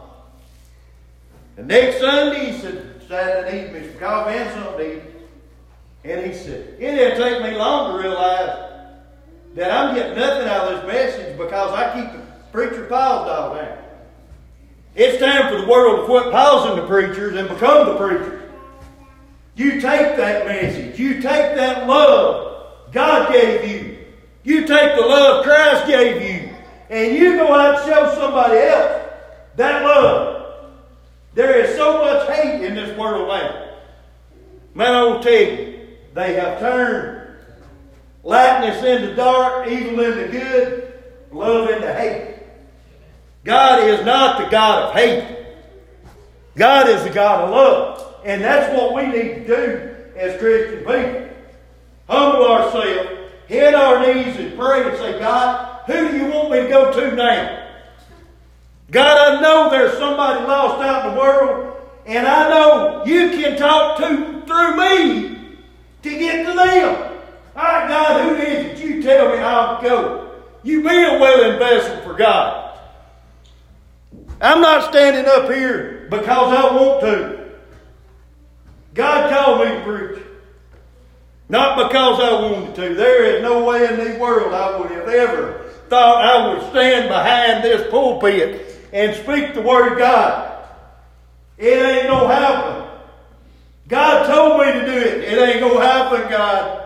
The 1.56 1.64
next 1.64 2.00
Sunday, 2.00 2.52
he 2.52 2.60
said, 2.60 3.02
Saturday 3.08 3.66
evening, 3.66 3.90
some 3.90 4.00
coffee 4.00 4.38
and 4.38 4.50
something 4.52 4.78
to 4.78 4.98
eat. 4.98 5.04
And 6.04 6.26
he 6.26 6.34
said, 6.34 6.76
It 6.80 6.96
didn't 6.96 7.18
take 7.18 7.44
me 7.44 7.58
long 7.58 7.94
to 7.94 8.00
realize 8.00 8.72
that 9.56 9.72
I'm 9.72 9.96
getting 9.96 10.18
nothing 10.18 10.48
out 10.48 10.72
of 10.72 10.82
this 10.82 10.94
message 10.94 11.38
because 11.38 11.72
I 11.72 11.94
keep 11.94 12.12
the 12.12 12.26
preacher 12.52 12.86
piles 12.86 13.28
dialed 13.28 13.58
down. 13.58 13.78
It's 14.96 15.20
time 15.20 15.52
for 15.52 15.62
the 15.62 15.68
world 15.68 16.02
to 16.02 16.06
quit 16.06 16.32
pausing 16.32 16.76
the 16.76 16.88
preachers 16.88 17.36
and 17.36 17.48
become 17.48 17.88
the 17.88 17.96
preachers. 17.96 18.42
You 19.56 19.74
take 19.74 20.18
that 20.18 20.46
message, 20.46 21.00
you 21.00 21.16
take 21.16 21.56
that 21.56 21.88
love 21.88 22.54
God 22.94 23.32
gave 23.34 23.70
you, 23.70 23.98
you 24.44 24.68
take 24.68 24.96
the 24.96 25.02
love 25.02 25.44
Christ 25.44 25.88
gave 25.88 26.22
you, 26.22 26.56
and 26.90 27.16
you 27.16 27.38
go 27.38 27.54
out 27.54 27.80
and 27.80 27.86
show 27.92 28.14
somebody 28.14 28.58
else 28.58 29.03
that 29.56 29.84
love. 29.84 30.44
There 31.34 31.64
is 31.64 31.76
so 31.76 32.00
much 32.00 32.30
hate 32.30 32.64
in 32.64 32.76
this 32.76 32.98
world 32.98 33.28
now. 33.28 33.72
Man, 34.76 34.94
I 34.94 35.04
will 35.04 35.22
tell 35.22 35.34
you, 35.34 35.88
they 36.14 36.34
have 36.36 36.60
turned 36.60 37.28
lightness 38.24 38.84
into 38.84 39.16
dark, 39.16 39.68
evil 39.68 40.00
into 40.00 40.28
good, 40.28 40.94
love 41.32 41.70
into 41.70 41.94
hate. 41.94 42.40
God 43.44 43.84
is 43.84 44.06
not 44.06 44.44
the 44.44 44.50
God 44.50 44.90
of 44.90 44.96
hate. 44.96 45.38
God 46.56 46.88
is 46.88 47.04
the 47.04 47.10
God 47.10 47.46
of 47.46 47.50
love. 47.50 48.16
And 48.24 48.42
that's 48.42 48.76
what 48.78 48.94
we 48.94 49.08
need 49.08 49.34
to 49.34 49.48
do 49.48 49.96
as 50.16 50.40
Christian 50.40 50.80
people. 50.80 51.30
Humble 52.08 52.48
ourselves, 52.48 53.10
hit 53.48 53.74
our 53.74 54.06
knees 54.06 54.38
and 54.38 54.58
pray 54.58 54.88
and 54.88 54.98
say, 54.98 55.20
God, 55.20 55.82
who 55.88 56.12
do 56.12 56.18
you 56.18 56.28
want 56.28 56.52
me 56.52 56.62
to 56.62 56.68
go 56.68 56.92
to 56.94 57.16
now? 57.16 57.63
God, 58.92 59.38
I 59.38 59.42
know 59.42 59.70
there's 59.70 59.98
somebody 59.98 60.46
lost 60.46 60.84
out 60.84 61.08
in 61.08 61.14
the 61.14 61.20
world, 61.20 61.78
and 62.06 62.28
I 62.28 62.50
know 62.50 63.04
you 63.06 63.30
can 63.30 63.58
talk 63.58 63.98
to 64.00 64.44
through 64.46 64.78
me 64.78 65.58
to 66.02 66.10
get 66.10 66.46
to 66.46 66.54
them. 66.54 67.20
All 67.56 67.64
right, 67.64 67.88
God, 67.88 68.22
who 68.24 68.36
is 68.36 68.80
it? 68.80 68.86
You 68.86 69.02
tell 69.02 69.32
me 69.32 69.38
how 69.38 69.78
to 69.78 69.88
go. 69.88 70.42
You 70.64 70.82
be 70.82 70.90
a 70.90 71.20
willing 71.20 71.60
vessel 71.60 72.02
for 72.02 72.14
God. 72.14 72.80
I'm 74.42 74.62
not 74.62 74.90
standing 74.90 75.26
up 75.26 75.50
here 75.50 76.08
because 76.10 76.54
I 76.54 76.76
want 76.76 77.02
to. 77.02 77.52
God 78.94 79.30
called 79.32 79.68
me 79.68 79.76
to 79.76 79.84
preach. 79.84 80.24
Not 81.50 81.78
because 81.78 82.20
I 82.20 82.52
wanted 82.52 82.76
to. 82.76 82.96
There 82.96 83.24
is 83.26 83.42
no 83.42 83.64
way 83.64 83.86
in 83.88 84.14
the 84.14 84.20
world 84.20 84.54
I 84.54 84.78
would 84.78 84.92
have 84.92 85.08
ever 85.08 85.70
thought 85.90 86.24
I 86.24 86.48
would 86.48 86.70
stand 86.72 87.10
behind 87.10 87.64
this 87.64 87.90
pulpit 87.92 88.73
and 88.94 89.16
speak 89.16 89.54
the 89.54 89.62
Word 89.62 89.94
of 89.94 89.98
God. 89.98 90.66
It 91.58 91.66
ain't 91.66 92.08
gonna 92.08 92.34
happen. 92.34 92.90
God 93.88 94.28
told 94.28 94.60
me 94.62 94.72
to 94.72 94.86
do 94.86 94.98
it. 94.98 95.24
It 95.24 95.38
ain't 95.38 95.60
gonna 95.60 95.86
happen, 95.86 96.30
God. 96.30 96.80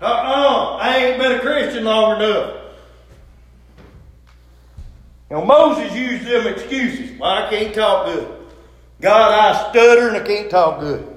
Uh-uh. 0.00 0.76
I 0.76 0.96
ain't 0.96 1.18
been 1.18 1.32
a 1.32 1.40
Christian 1.40 1.84
long 1.84 2.20
enough. 2.20 2.60
Know, 5.30 5.44
Moses 5.44 5.92
used 5.96 6.26
them 6.26 6.46
excuses. 6.46 7.18
Well, 7.18 7.30
I 7.30 7.50
can't 7.50 7.74
talk 7.74 8.06
good. 8.06 8.28
God, 9.00 9.32
I 9.32 9.70
stutter 9.70 10.08
and 10.08 10.16
I 10.16 10.20
can't 10.20 10.50
talk 10.50 10.80
good. 10.80 11.08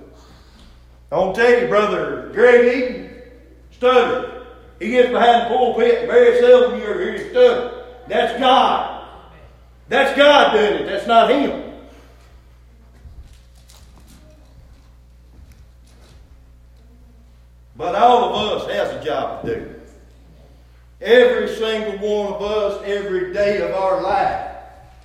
I'll 1.11 1.33
tell 1.33 1.61
you, 1.61 1.67
brother 1.67 2.29
Greg 2.33 2.77
Eaton, 2.77 3.21
stutter. 3.71 4.45
He 4.79 4.89
gets 4.89 5.09
behind 5.09 5.43
the 5.43 5.55
pulpit, 5.55 5.99
and 5.99 6.07
very 6.07 6.39
seldom 6.39 6.79
you 6.79 6.85
ever 6.85 7.01
hear 7.01 7.13
him 7.13 7.29
stutter. 7.29 7.85
That's 8.07 8.39
God. 8.39 8.96
That's 9.89 10.17
God 10.17 10.53
doing 10.53 10.81
it. 10.81 10.85
That's 10.85 11.07
not 11.07 11.29
him. 11.29 11.63
But 17.75 17.95
all 17.95 18.29
of 18.29 18.63
us 18.63 18.71
has 18.71 19.01
a 19.01 19.05
job 19.05 19.45
to 19.45 19.55
do. 19.55 19.75
Every 20.99 21.47
single 21.55 21.93
one 21.99 22.33
of 22.33 22.41
us, 22.41 22.83
every 22.85 23.31
day 23.33 23.61
of 23.61 23.71
our 23.75 24.01
life. 24.01 24.55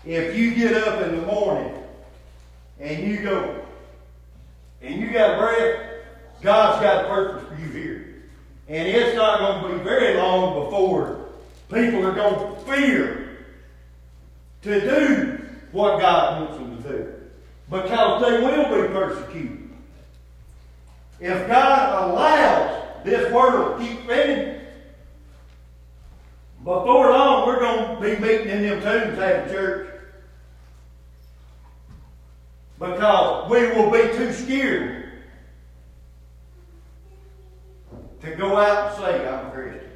If 0.04 0.36
you 0.36 0.54
get 0.54 0.74
up 0.74 1.02
in 1.02 1.16
the 1.16 1.26
morning 1.26 1.74
and 2.80 3.06
you 3.06 3.22
go, 3.22 3.62
and 4.80 5.00
you 5.00 5.12
got 5.12 5.38
breath, 5.38 5.86
God's 6.40 6.82
got 6.82 7.04
a 7.04 7.08
purpose 7.08 7.48
for 7.48 7.54
you 7.62 7.68
here. 7.68 8.22
And 8.68 8.88
it's 8.88 9.14
not 9.14 9.38
going 9.38 9.72
to 9.72 9.78
be 9.78 9.84
very 9.84 10.16
long 10.16 10.64
before 10.64 11.28
people 11.70 12.04
are 12.04 12.14
going 12.14 12.34
to 12.34 12.60
fear 12.62 13.21
to 14.62 14.80
do 14.80 15.48
what 15.72 16.00
God 16.00 16.40
wants 16.42 16.58
them 16.58 16.82
to 16.82 16.88
do. 16.88 17.14
Because 17.70 18.22
they 18.22 18.40
will 18.40 18.82
be 18.82 18.88
persecuted. 18.92 19.70
If 21.20 21.46
God 21.46 22.10
allows 22.10 23.04
this 23.04 23.32
world 23.32 23.80
to 23.80 23.86
keep 23.86 24.02
spinning, 24.02 24.60
before 26.58 27.10
long 27.10 27.46
we're 27.46 27.60
going 27.60 27.96
to 27.96 28.02
be 28.02 28.20
meeting 28.20 28.48
in 28.48 28.62
them 28.62 28.82
tombs 28.82 29.18
having 29.18 29.52
church. 29.52 29.88
Because 32.78 33.50
we 33.50 33.68
will 33.68 33.90
be 33.90 34.16
too 34.16 34.32
scared 34.32 35.12
to 38.20 38.34
go 38.36 38.56
out 38.56 38.92
and 38.92 39.04
say, 39.04 39.28
I'm 39.28 39.46
a 39.46 39.50
Christian. 39.50 39.90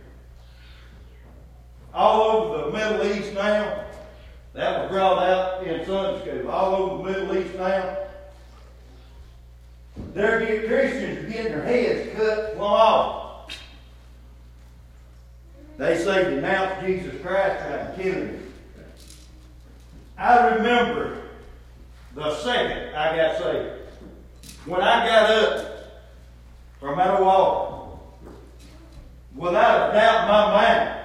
All 1.94 2.22
over 2.22 2.66
the 2.66 2.76
Middle 2.76 3.06
East 3.06 3.32
now, 3.34 3.84
that 4.56 4.80
was 4.80 4.90
brought 4.90 5.22
out 5.22 5.66
in 5.66 5.84
Sunday 5.84 6.40
school. 6.40 6.50
All 6.50 6.74
over 6.74 7.12
the 7.12 7.18
Middle 7.18 7.36
East 7.36 7.54
now, 7.56 7.98
they're 10.14 10.40
getting 10.40 10.66
Christians 10.68 11.30
getting 11.30 11.52
their 11.52 11.62
heads 11.62 12.16
cut 12.16 12.56
off. 12.58 13.54
They 15.76 15.98
say 15.98 16.30
denounce 16.30 16.86
Jesus 16.86 17.20
Christ, 17.20 17.62
to 17.68 18.02
kill 18.02 18.14
him. 18.14 18.52
I 20.16 20.54
remember 20.54 21.22
the 22.14 22.34
second 22.36 22.94
I 22.94 23.14
got 23.14 23.38
saved. 23.38 23.72
When 24.64 24.80
I 24.80 25.06
got 25.06 25.30
up 25.30 26.02
from 26.80 26.98
out 26.98 27.20
that 27.20 27.20
wall, 27.20 28.16
without 29.34 29.90
a 29.90 29.92
doubt 29.92 30.22
in 30.22 30.28
my 30.28 30.54
mind, 30.54 30.96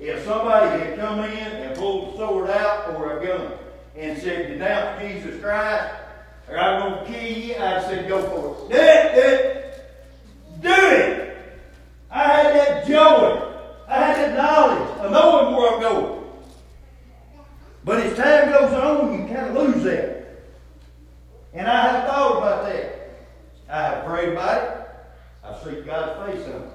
if 0.00 0.24
somebody 0.24 0.84
had 0.84 0.98
come 0.98 1.20
in 1.20 1.30
and 1.30 1.67
pulled 1.88 2.14
a 2.14 2.16
sword 2.18 2.50
out 2.50 2.94
or 2.94 3.18
a 3.18 3.26
gun 3.26 3.52
and 3.96 4.18
said, 4.20 4.48
denounce 4.48 5.00
Jesus 5.00 5.40
Christ, 5.40 5.94
or 6.48 6.58
I'm 6.58 6.80
going 6.80 7.04
to 7.04 7.12
kill 7.12 7.38
you, 7.38 7.54
I 7.54 7.80
said, 7.82 8.08
go 8.08 8.22
for 8.22 8.66
it. 8.66 8.70
Do 8.70 8.76
it, 8.78 9.14
do 9.14 9.20
it. 9.20 10.60
Do 10.60 10.96
it. 10.96 11.36
I 12.10 12.24
had 12.24 12.54
that 12.54 12.86
joy. 12.86 13.54
I 13.88 14.04
had 14.04 14.16
that 14.16 14.36
knowledge 14.36 14.98
of 14.98 15.12
knowing 15.12 15.56
where 15.56 15.74
I'm 15.74 15.80
going. 15.80 16.24
But 17.84 18.00
as 18.00 18.16
time 18.18 18.50
goes 18.50 18.72
on, 18.74 19.12
you 19.12 19.34
kind 19.34 19.56
of 19.56 19.66
lose 19.66 19.82
that. 19.84 20.44
And 21.54 21.66
I 21.66 21.92
have 21.92 22.06
thought 22.06 22.38
about 22.38 22.64
that. 22.66 23.10
I 23.70 23.82
have 23.82 24.04
prayed 24.04 24.30
about 24.30 24.62
it. 24.62 24.88
I 25.42 25.64
seek 25.64 25.86
God's 25.86 26.30
face 26.30 26.46
on 26.54 26.62
it. 26.62 26.70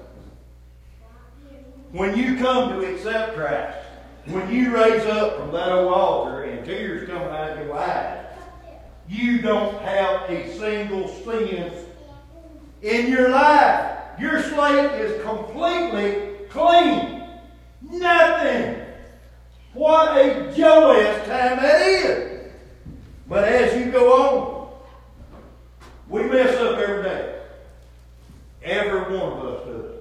When 1.92 2.16
you 2.16 2.36
come 2.38 2.70
to 2.70 2.92
accept 2.92 3.36
Christ, 3.36 3.83
when 4.26 4.50
you 4.50 4.74
raise 4.74 5.04
up 5.06 5.38
from 5.38 5.52
that 5.52 5.70
old 5.70 5.92
altar 5.92 6.44
and 6.44 6.64
tears 6.64 7.08
come 7.08 7.22
out 7.22 7.50
of 7.50 7.66
your 7.66 7.76
eyes, 7.76 8.26
you 9.08 9.42
don't 9.42 9.80
have 9.82 10.30
a 10.30 10.56
single 10.58 11.08
sin 11.08 11.72
in 12.82 13.10
your 13.10 13.28
life. 13.28 13.98
Your 14.18 14.42
slate 14.42 14.92
is 15.00 15.22
completely 15.22 16.46
clean. 16.48 17.22
Nothing. 17.82 18.80
What 19.74 20.16
a 20.16 20.52
joyous 20.56 21.18
time 21.26 21.56
that 21.58 21.82
is. 21.82 22.52
But 23.28 23.44
as 23.44 23.78
you 23.78 23.90
go 23.90 24.12
on, 24.12 24.72
we 26.08 26.22
mess 26.24 26.56
up 26.60 26.78
every 26.78 27.02
day. 27.02 27.40
Every 28.62 29.18
one 29.18 29.32
of 29.32 29.44
us 29.44 29.66
does. 29.66 29.92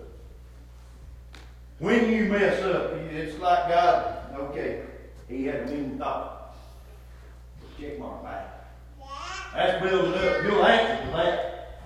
When 1.80 2.10
you 2.10 2.26
mess 2.26 2.62
up, 2.64 2.94
it's 2.94 3.40
like 3.40 3.68
God, 3.70 4.13
okay, 4.34 4.84
he 5.28 5.46
had 5.46 5.62
a 5.62 5.66
mean 5.72 5.98
thought. 5.98 6.56
Check 7.80 8.00
mark 8.00 8.24
back. 8.24 8.72
That's 9.54 9.84
building 9.84 10.14
up. 10.14 10.44
You'll 10.44 10.66
answer 10.66 11.06
for 11.06 11.18
that. 11.18 11.82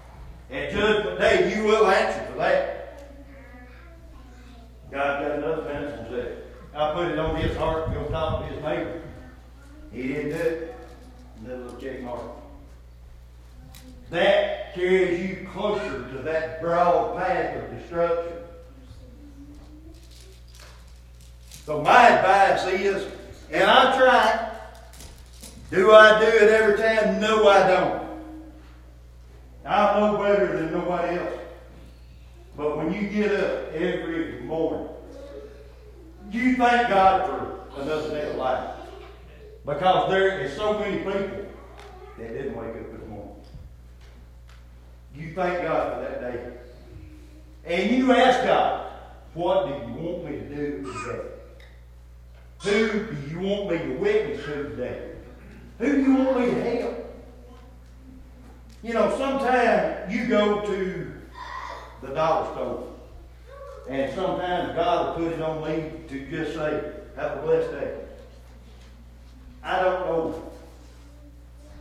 At 0.49 0.71
judgment 0.71 1.19
day, 1.19 1.55
you 1.55 1.63
will 1.63 1.87
answer 1.87 2.31
for 2.31 2.37
that. 2.37 2.77
God 4.91 5.21
got 5.21 5.31
another 5.37 5.63
message 5.63 6.11
there. 6.11 6.37
I 6.73 6.93
put 6.93 7.11
it 7.11 7.19
on 7.19 7.35
his 7.35 7.57
heart 7.57 7.87
to 7.87 7.93
go 7.93 8.05
talk 8.05 8.47
to 8.47 8.53
his 8.53 8.63
neighbor. 8.63 9.01
He 9.91 10.07
didn't 10.07 10.29
do 10.29 10.35
it. 10.35 10.75
Another 11.39 11.63
little 11.63 11.79
check 11.79 12.01
mark. 12.01 12.21
That 14.09 14.73
carries 14.73 15.29
you 15.29 15.47
closer 15.51 16.07
to 16.09 16.17
that 16.19 16.61
broad 16.61 17.17
path 17.17 17.63
of 17.63 17.77
destruction. 17.77 18.33
So 21.67 21.81
my 21.81 22.07
advice 22.07 22.65
is, 22.79 23.11
and 23.51 23.69
I 23.69 23.97
try, 23.97 24.51
do 25.69 25.91
I 25.91 26.17
do 26.17 26.25
it 26.25 26.49
every 26.49 26.77
time? 26.77 27.19
No, 27.19 27.45
I 27.45 27.67
don't. 27.67 28.09
I 29.65 29.99
know 29.99 30.17
better 30.17 30.61
than 30.61 30.71
nobody 30.71 31.17
else. 31.17 31.33
But 32.55 32.77
when 32.77 32.93
you 32.93 33.09
get 33.09 33.33
up 33.33 33.73
every 33.73 34.39
morning, 34.43 34.87
you 36.31 36.55
thank 36.55 36.87
God 36.87 37.25
for 37.73 37.81
another 37.81 38.11
day 38.11 38.29
of 38.29 38.37
life. 38.37 38.73
Because 39.65 40.09
there 40.09 40.39
is 40.39 40.55
so 40.55 40.79
many 40.79 40.99
people 40.99 41.47
that 42.17 42.29
didn't 42.29 42.55
wake 42.55 42.77
up 42.77 42.97
this 42.97 43.09
morning. 43.09 43.35
You 45.13 45.33
thank 45.33 45.63
God 45.63 45.95
for 45.95 46.09
that 46.09 46.21
day. 46.21 46.53
And 47.65 47.91
you 47.91 48.13
ask 48.13 48.41
God, 48.45 48.89
what 49.33 49.65
do 49.65 49.73
you 49.73 50.01
want 50.01 50.23
me 50.23 50.31
to 50.31 50.55
do 50.55 50.93
today? 51.03 51.36
Who 52.63 53.05
do 53.05 53.17
you 53.29 53.39
want 53.39 53.71
me 53.71 53.77
to 53.77 53.93
witness 53.99 54.45
to 54.45 54.63
today? 54.63 55.11
Who 55.79 55.91
do 55.91 56.01
you 56.01 56.15
want 56.15 56.39
me 56.39 56.45
to 56.47 56.61
help? 56.61 57.03
You 58.83 58.93
know, 58.93 59.15
sometimes 59.17 60.13
you 60.13 60.27
go 60.27 60.61
to 60.61 61.13
the 62.01 62.07
dollar 62.13 62.51
store, 62.53 62.93
and 63.89 64.13
sometimes 64.13 64.75
God 64.75 65.19
will 65.19 65.25
put 65.25 65.33
it 65.33 65.41
on 65.41 65.67
me 65.67 65.91
to 66.09 66.29
just 66.29 66.55
say, 66.55 66.93
have 67.15 67.37
a 67.37 67.41
blessed 67.41 67.71
day. 67.71 67.99
I 69.63 69.81
don't 69.81 70.05
know 70.05 70.51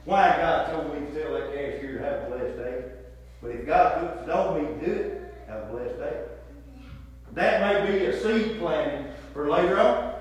why 0.05 0.37
God 0.37 0.73
told 0.73 0.95
me 0.95 1.07
to 1.07 1.23
tell 1.23 1.33
that 1.35 1.55
cashier 1.55 1.99
have 1.99 2.33
a 2.33 2.37
blessed 2.37 2.57
day, 2.59 2.85
but 3.41 3.51
if 3.51 3.67
God 3.67 4.17
puts 4.17 4.23
it 4.25 4.31
on 4.31 4.63
me 4.63 4.69
to 4.69 4.87
do 4.87 4.93
it, 4.93 5.35
have 5.49 5.63
a 5.65 5.67
blessed 5.67 5.99
day. 5.99 6.21
That 7.33 7.85
may 7.85 7.99
be 7.99 8.05
a 8.07 8.21
seed 8.21 8.59
planting 8.59 9.13
for 9.33 9.49
later 9.49 9.79
on. 9.79 10.16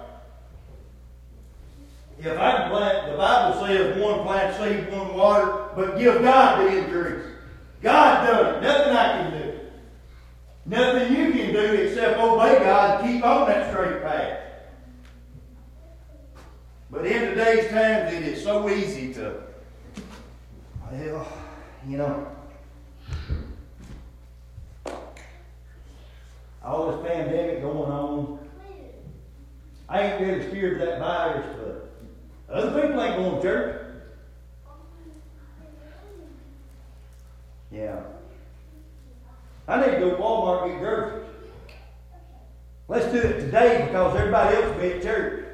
If 2.17 2.37
I 2.39 2.69
plant, 2.69 3.11
the 3.11 3.17
Bible 3.17 3.65
says 3.65 4.01
one 4.01 4.23
plant 4.23 4.55
seed, 4.55 4.91
one 4.91 5.15
water, 5.15 5.69
but 5.75 5.97
give 5.97 6.21
God 6.21 6.61
the 6.61 6.77
increase. 6.77 7.25
God 7.81 8.25
does 8.25 8.55
it. 8.55 8.61
Nothing 8.61 8.95
I 8.95 9.07
can 9.13 9.41
do. 9.41 9.59
Nothing 10.65 11.15
you 11.15 11.31
can 11.31 11.53
do 11.53 11.73
except 11.73 12.19
obey 12.19 12.59
God 12.59 13.01
and 13.01 13.13
keep 13.13 13.23
on 13.23 13.47
that 13.47 13.71
straight 13.71 14.01
path. 14.01 14.39
But 16.89 17.05
in 17.05 17.21
today's 17.29 17.69
times, 17.69 18.13
it 18.13 18.23
is 18.23 18.41
so 18.41 18.69
easy 18.69 19.13
to, 19.15 19.43
well, 20.91 21.27
you 21.87 21.97
know, 21.97 22.27
all 26.63 26.91
this 26.91 27.07
pandemic 27.07 27.61
going 27.61 27.91
on. 27.91 28.39
I 29.87 30.01
ain't 30.01 30.21
really 30.21 30.47
scared 30.49 30.81
of 30.81 30.87
that 30.87 30.99
virus, 30.99 31.45
but 31.59 31.84
other 32.49 32.81
people 32.81 33.01
ain't 33.01 33.17
going 33.17 33.35
to 33.35 33.41
church. 33.41 33.81
Yeah. 37.71 38.01
I 39.67 39.81
need 39.81 39.93
to 39.93 39.99
go 39.99 40.09
to 40.11 40.15
Walmart 40.17 40.63
and 40.63 40.71
get 40.71 40.79
groceries. 40.79 41.25
Let's 42.87 43.11
do 43.11 43.17
it 43.17 43.39
today 43.39 43.85
because 43.87 44.15
everybody 44.15 44.55
else 44.55 44.75
will 44.75 44.81
be 44.81 44.91
at 44.93 45.01
church. 45.01 45.45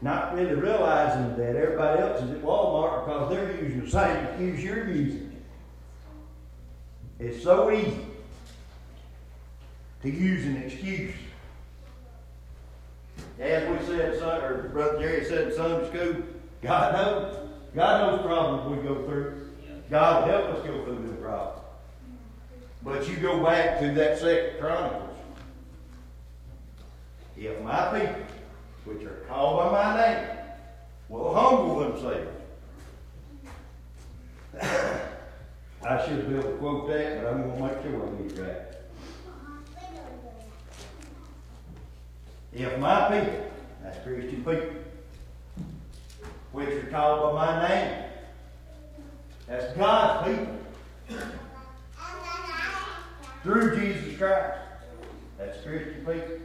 Not 0.00 0.34
really 0.34 0.54
realizing 0.54 1.36
that 1.36 1.56
everybody 1.56 2.02
else 2.02 2.22
is 2.22 2.30
at 2.30 2.42
Walmart 2.42 3.04
because 3.04 3.30
they're 3.30 3.62
using 3.62 3.84
the 3.84 3.90
same 3.90 4.16
excuse 4.26 4.64
you're 4.64 4.90
using. 4.90 5.42
It's 7.18 7.42
so 7.42 7.70
easy 7.70 8.06
to 10.02 10.10
use 10.10 10.44
an 10.46 10.56
excuse. 10.56 11.14
As 13.40 13.68
we 13.68 13.86
said, 13.86 14.18
son, 14.18 14.42
or 14.42 14.68
Brother 14.68 15.00
Jerry 15.00 15.24
said 15.24 15.48
in 15.48 15.54
Sunday 15.54 15.88
school, 15.88 16.22
God 16.62 16.94
knows. 16.94 17.50
God 17.74 18.12
knows 18.12 18.22
problems 18.24 18.76
we 18.76 18.88
go 18.88 19.04
through. 19.04 19.50
God 19.90 20.26
will 20.26 20.32
help 20.32 20.44
us 20.56 20.66
go 20.66 20.84
through 20.84 21.08
the 21.08 21.14
problems. 21.14 21.60
But 22.82 23.08
you 23.08 23.16
go 23.16 23.42
back 23.42 23.80
to 23.80 23.92
that 23.92 24.18
second 24.18 24.60
Chronicles. 24.60 25.16
If 27.36 27.60
my 27.62 27.98
people, 27.98 28.22
which 28.84 29.04
are 29.04 29.24
called 29.28 29.58
by 29.58 29.72
my 29.72 29.96
name, 30.00 30.28
will 31.08 31.34
humble 31.34 31.80
themselves. 31.80 32.30
I 35.86 36.06
should 36.06 36.28
been 36.28 36.38
able 36.38 36.50
to 36.50 36.56
quote 36.58 36.88
that, 36.88 37.22
but 37.22 37.32
I'm 37.32 37.42
going 37.42 37.56
to 37.56 37.62
make 37.62 37.82
sure 37.82 38.02
I 38.02 38.22
get 38.22 38.38
it 38.38 38.42
right. 38.42 38.53
If 42.54 42.78
my 42.78 43.08
people, 43.10 43.50
that's 43.82 43.98
Christian 44.04 44.44
people, 44.44 44.60
which 46.52 46.68
are 46.68 46.86
called 46.86 47.34
by 47.34 47.46
my 47.46 47.68
name, 47.68 48.04
that's 49.48 49.76
God's 49.76 50.28
people, 50.28 51.18
through 53.42 53.76
Jesus 53.76 54.16
Christ, 54.16 54.58
that's 55.36 55.60
Christian 55.62 56.06
people, 56.06 56.38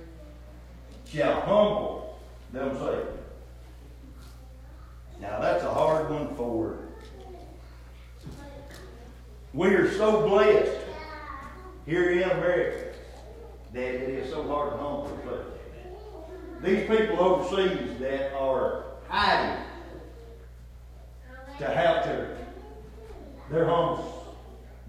shall 1.08 1.42
humble 1.42 2.20
themselves. 2.52 3.18
Now 5.22 5.40
that's 5.40 5.64
a 5.64 5.74
hard 5.74 6.10
one 6.10 6.34
for. 6.36 6.78
We 9.54 9.68
are 9.76 9.92
so 9.94 10.28
blessed 10.28 10.78
here 11.86 12.12
in 12.12 12.30
America 12.30 12.96
that 13.74 13.84
it 13.84 14.10
is 14.10 14.32
so 14.32 14.48
hard 14.48 14.72
to 14.72 14.78
humble 14.78 15.06
ourselves. 15.06 15.59
These 16.62 16.90
people 16.90 17.20
overseas 17.20 17.98
that 18.00 18.34
are 18.34 18.84
hiding 19.08 19.64
to 21.58 21.66
have 21.66 22.04
to, 22.04 22.38
their 23.50 23.66
homes, 23.66 24.02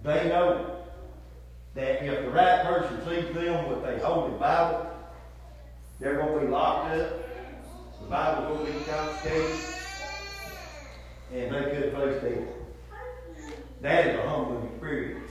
they 0.02 0.28
know 0.28 0.82
that 1.74 2.04
if 2.04 2.24
the 2.24 2.30
right 2.30 2.64
person 2.64 2.98
sees 3.04 3.34
them 3.34 3.68
with 3.68 3.84
a 3.84 4.04
holy 4.04 4.36
Bible, 4.36 4.90
they're 6.00 6.16
going 6.16 6.40
to 6.40 6.46
be 6.46 6.52
locked 6.52 6.90
up. 6.92 8.00
The 8.02 8.08
Bible's 8.08 8.58
going 8.58 8.72
to 8.72 8.78
be 8.78 8.84
confiscated. 8.86 9.56
And 11.32 11.54
they 11.54 11.70
could 11.70 11.92
face 11.92 12.22
death. 12.22 12.48
That 13.82 14.06
is 14.08 14.18
a 14.18 14.28
humbling 14.28 14.66
experience. 14.70 15.30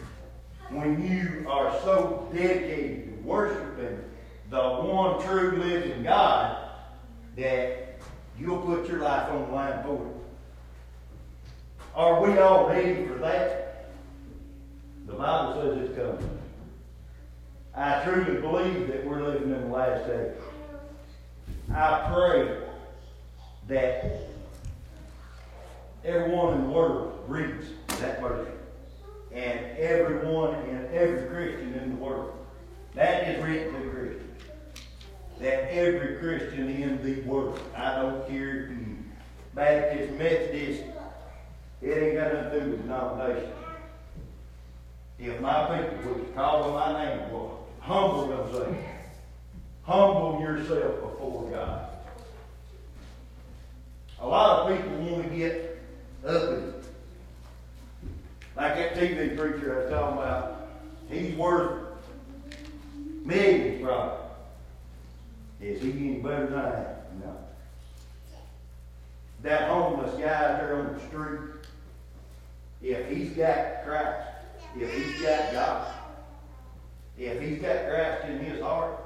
When 0.69 1.05
you 1.05 1.49
are 1.49 1.77
so 1.81 2.29
dedicated 2.33 3.17
to 3.17 3.27
worshiping 3.27 4.08
the 4.49 4.57
one 4.57 5.21
true 5.23 5.51
living 5.57 6.03
God 6.03 6.69
that 7.37 7.99
you'll 8.39 8.61
put 8.61 8.87
your 8.87 8.99
life 8.99 9.29
on 9.31 9.47
the 9.47 9.53
line 9.53 9.83
for 9.83 9.95
it. 9.95 10.15
Are 11.95 12.21
we 12.21 12.37
all 12.37 12.67
ready 12.67 13.05
for 13.05 13.15
that? 13.15 13.91
The 15.05 15.13
Bible 15.13 15.61
says 15.61 15.89
it's 15.89 15.97
coming. 15.97 16.39
I 17.75 18.03
truly 18.03 18.41
believe 18.41 18.87
that 18.87 19.05
we're 19.05 19.21
living 19.21 19.51
in 19.51 19.61
the 19.61 19.67
last 19.67 20.07
days. 20.07 20.33
I 21.73 22.09
pray 22.11 22.57
that 23.67 24.29
everyone 26.03 26.55
in 26.55 26.63
the 26.63 26.69
world 26.69 27.23
reads 27.27 27.67
that 27.99 28.21
verse. 28.21 28.47
And 29.31 29.77
everyone 29.77 30.55
and 30.55 30.87
every 30.87 31.27
Christian 31.29 31.73
in 31.75 31.91
the 31.91 32.03
world. 32.03 32.33
That 32.95 33.27
is 33.27 33.43
written 33.43 33.73
to 33.73 33.89
Christians. 33.89 34.28
That 35.39 35.73
every 35.73 36.17
Christian 36.17 36.69
in 36.69 37.01
the 37.03 37.21
world, 37.21 37.59
I 37.75 37.95
don't 37.95 38.27
care 38.27 38.63
if 38.63 38.69
you 38.71 38.89
Baptist, 39.55 40.13
Methodist, 40.13 40.83
it 41.81 41.97
ain't 41.97 42.15
got 42.15 42.33
nothing 42.33 42.51
to 42.51 42.65
do 42.65 42.71
with 42.71 42.81
denomination. 42.83 43.51
If 45.17 45.41
my 45.41 45.65
people, 45.65 46.13
would 46.13 46.35
call 46.35 46.63
on 46.63 46.93
my 46.93 47.05
name, 47.05 47.31
will 47.31 47.67
humble 47.79 48.27
themselves, 48.27 48.77
humble 49.83 50.39
yourself 50.41 51.01
before 51.01 51.49
God. 51.51 51.89
A 54.21 54.27
lot 54.27 54.71
of 54.71 54.77
people 54.77 54.97
want 54.97 55.29
to 55.29 55.37
get 55.37 55.81
uppity. 56.25 56.67
Like 58.55 58.75
that 58.75 58.93
TV 58.95 59.37
preacher 59.37 59.73
I 59.73 59.83
was 59.83 59.91
talking 59.91 60.17
about, 60.17 60.69
he's 61.09 61.35
worth 61.35 61.81
millions 63.25 63.81
probably. 63.83 64.18
Is 65.61 65.81
he 65.81 65.91
any 65.91 66.19
better 66.19 66.47
than 66.47 66.59
I 66.59 66.67
am? 66.67 66.85
No. 67.21 67.37
That 69.43 69.69
homeless 69.69 70.13
guy 70.15 70.27
out 70.27 70.59
there 70.59 70.75
on 70.77 70.93
the 70.93 70.99
street, 71.07 71.39
if 72.81 73.09
he's 73.09 73.31
got 73.31 73.83
Christ, 73.85 74.27
if 74.77 74.93
he's 74.93 75.21
got 75.21 75.51
God, 75.51 75.93
if 77.17 77.41
he's 77.41 77.61
got 77.61 77.87
Christ 77.89 78.25
in 78.25 78.39
his 78.39 78.61
heart, 78.61 78.97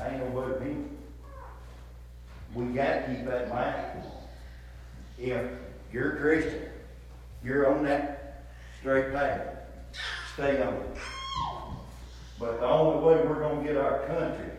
I 0.00 0.08
ain't 0.08 0.34
no 0.34 0.40
better 0.40 0.58
than 0.58 0.68
him. 0.68 0.96
We 2.54 2.66
got 2.66 3.06
to 3.06 3.14
keep 3.14 3.24
that 3.26 3.44
in 3.44 3.48
mind. 3.50 4.04
If 5.18 5.50
you're 5.92 6.16
a 6.16 6.20
Christian, 6.20 6.68
you're 7.44 7.72
on 7.72 7.84
that 7.84 8.44
straight 8.80 9.12
path. 9.12 9.46
Stay 10.34 10.62
on 10.62 10.74
it. 10.74 10.96
But 12.40 12.60
the 12.60 12.66
only 12.66 13.06
way 13.06 13.24
we're 13.24 13.40
going 13.40 13.64
to 13.64 13.72
get 13.72 13.76
our 13.76 14.00
country, 14.06 14.50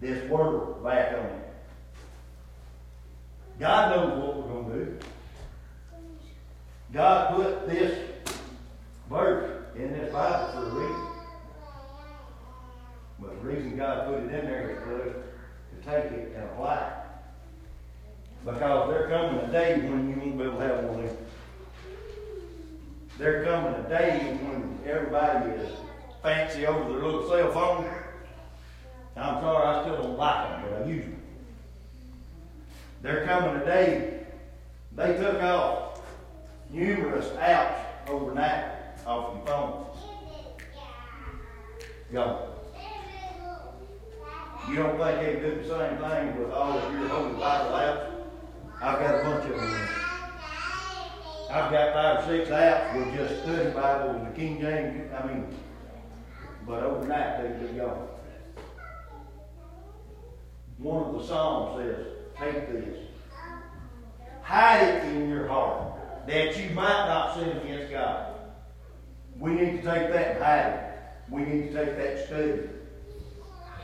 this 0.00 0.28
world, 0.30 0.84
back 0.84 1.12
on 1.12 1.24
it, 1.24 1.54
God 3.58 3.96
knows 3.96 4.22
what 4.22 4.36
we're 4.36 4.52
going 4.52 4.70
to 4.70 4.84
do. 4.84 4.98
God 6.92 7.36
put 7.36 7.68
this 7.68 7.98
verse 9.08 9.62
in 9.76 9.92
this 9.92 10.12
Bible 10.12 10.52
for 10.52 10.66
a 10.66 10.70
reason. 10.70 11.06
But 13.18 13.42
the 13.42 13.48
reason 13.48 13.76
God 13.76 14.06
put 14.08 14.18
it 14.18 14.38
in 14.38 14.46
there 14.46 14.70
is 14.70 14.78
for 14.84 15.08
us 15.08 15.16
to 15.70 15.90
take 15.90 16.12
it 16.12 16.32
and 16.34 16.44
apply 16.44 16.76
it. 16.76 16.92
Because 18.44 18.90
there 18.90 19.08
coming 19.08 19.40
a 19.40 19.50
day 19.50 19.78
when 19.78 20.08
you 20.08 20.16
won't 20.20 20.38
be 20.38 20.44
able 20.44 20.58
to 20.58 20.64
have 20.64 20.84
one 20.84 21.00
of 21.00 21.06
them. 21.06 21.16
There 23.18 23.44
coming 23.44 23.74
a 23.84 23.88
day 23.88 24.38
when 24.42 24.78
everybody 24.86 25.50
is 25.50 25.70
fancy 26.22 26.66
over 26.66 26.92
their 26.92 27.02
little 27.02 27.28
cell 27.28 27.50
phone. 27.52 27.90
I'm 29.16 29.40
sorry, 29.40 29.66
I 29.66 29.82
still 29.82 29.96
don't 30.02 30.18
like 30.18 30.50
them, 30.50 30.62
but 30.70 30.82
I 30.82 30.86
use 30.86 31.04
them. 31.04 31.22
They're 33.02 33.26
coming 33.26 33.60
today. 33.60 34.26
they 34.92 35.16
took 35.16 35.42
off 35.42 36.00
numerous 36.70 37.28
apps 37.38 38.08
overnight 38.08 38.76
off 39.06 39.36
your 39.36 39.46
phone. 39.46 39.86
Go. 42.12 42.52
You 44.68 44.76
don't 44.76 44.98
think 44.98 45.20
they 45.20 45.48
do 45.48 45.62
the 45.62 45.68
same 45.68 45.96
thing 45.96 46.38
with 46.38 46.50
all 46.50 46.76
of 46.76 46.92
your 46.92 47.08
Holy 47.08 47.32
Bible 47.34 47.70
apps? 47.74 48.12
I've 48.82 48.98
got 48.98 49.20
a 49.20 49.22
bunch 49.22 49.44
of 49.44 49.56
them. 49.56 49.88
I've 51.50 51.70
got 51.70 51.94
five 51.94 52.18
or 52.18 52.28
six 52.28 52.50
apps 52.50 52.96
with 52.96 53.14
just 53.16 53.42
study 53.42 53.70
Bible 53.70 54.10
and 54.10 54.26
the 54.26 54.36
King 54.36 54.60
James, 54.60 55.10
I 55.14 55.26
mean, 55.26 55.46
but 56.66 56.82
overnight 56.82 57.42
they 57.42 57.64
just 57.64 57.76
gone. 57.76 58.08
One 60.78 61.04
of 61.04 61.14
the 61.14 61.26
Psalms 61.26 61.82
says, 61.82 62.06
take 62.38 62.70
this. 62.72 62.98
Hide 64.42 64.82
it 64.82 65.04
in 65.04 65.28
your 65.28 65.48
heart 65.48 65.96
that 66.26 66.56
you 66.56 66.70
might 66.74 67.06
not 67.06 67.34
sin 67.34 67.56
against 67.56 67.92
God. 67.92 68.34
We 69.38 69.52
need 69.52 69.82
to 69.82 69.82
take 69.82 70.12
that 70.12 70.36
and 70.36 70.44
hide 70.44 70.66
it. 70.66 70.82
We 71.30 71.42
need 71.42 71.72
to 71.72 71.84
take 71.84 71.96
that 71.96 72.26
study. 72.26 72.68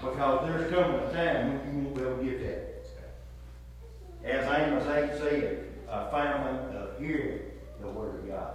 Because 0.00 0.48
there's 0.48 0.72
coming 0.72 1.00
a 1.00 1.12
time 1.12 1.58
when 1.58 1.74
you 1.74 1.82
won't 1.84 1.94
be 1.94 2.02
able 2.02 2.16
to 2.16 2.24
get 2.24 2.40
that. 2.46 2.68
As 4.24 4.44
Amos 4.44 4.86
8 4.86 5.18
said, 5.18 5.68
a 5.88 6.10
family 6.10 6.76
of 6.76 6.98
hearing 6.98 7.40
the 7.80 7.88
Word 7.88 8.20
of 8.20 8.28
God. 8.28 8.54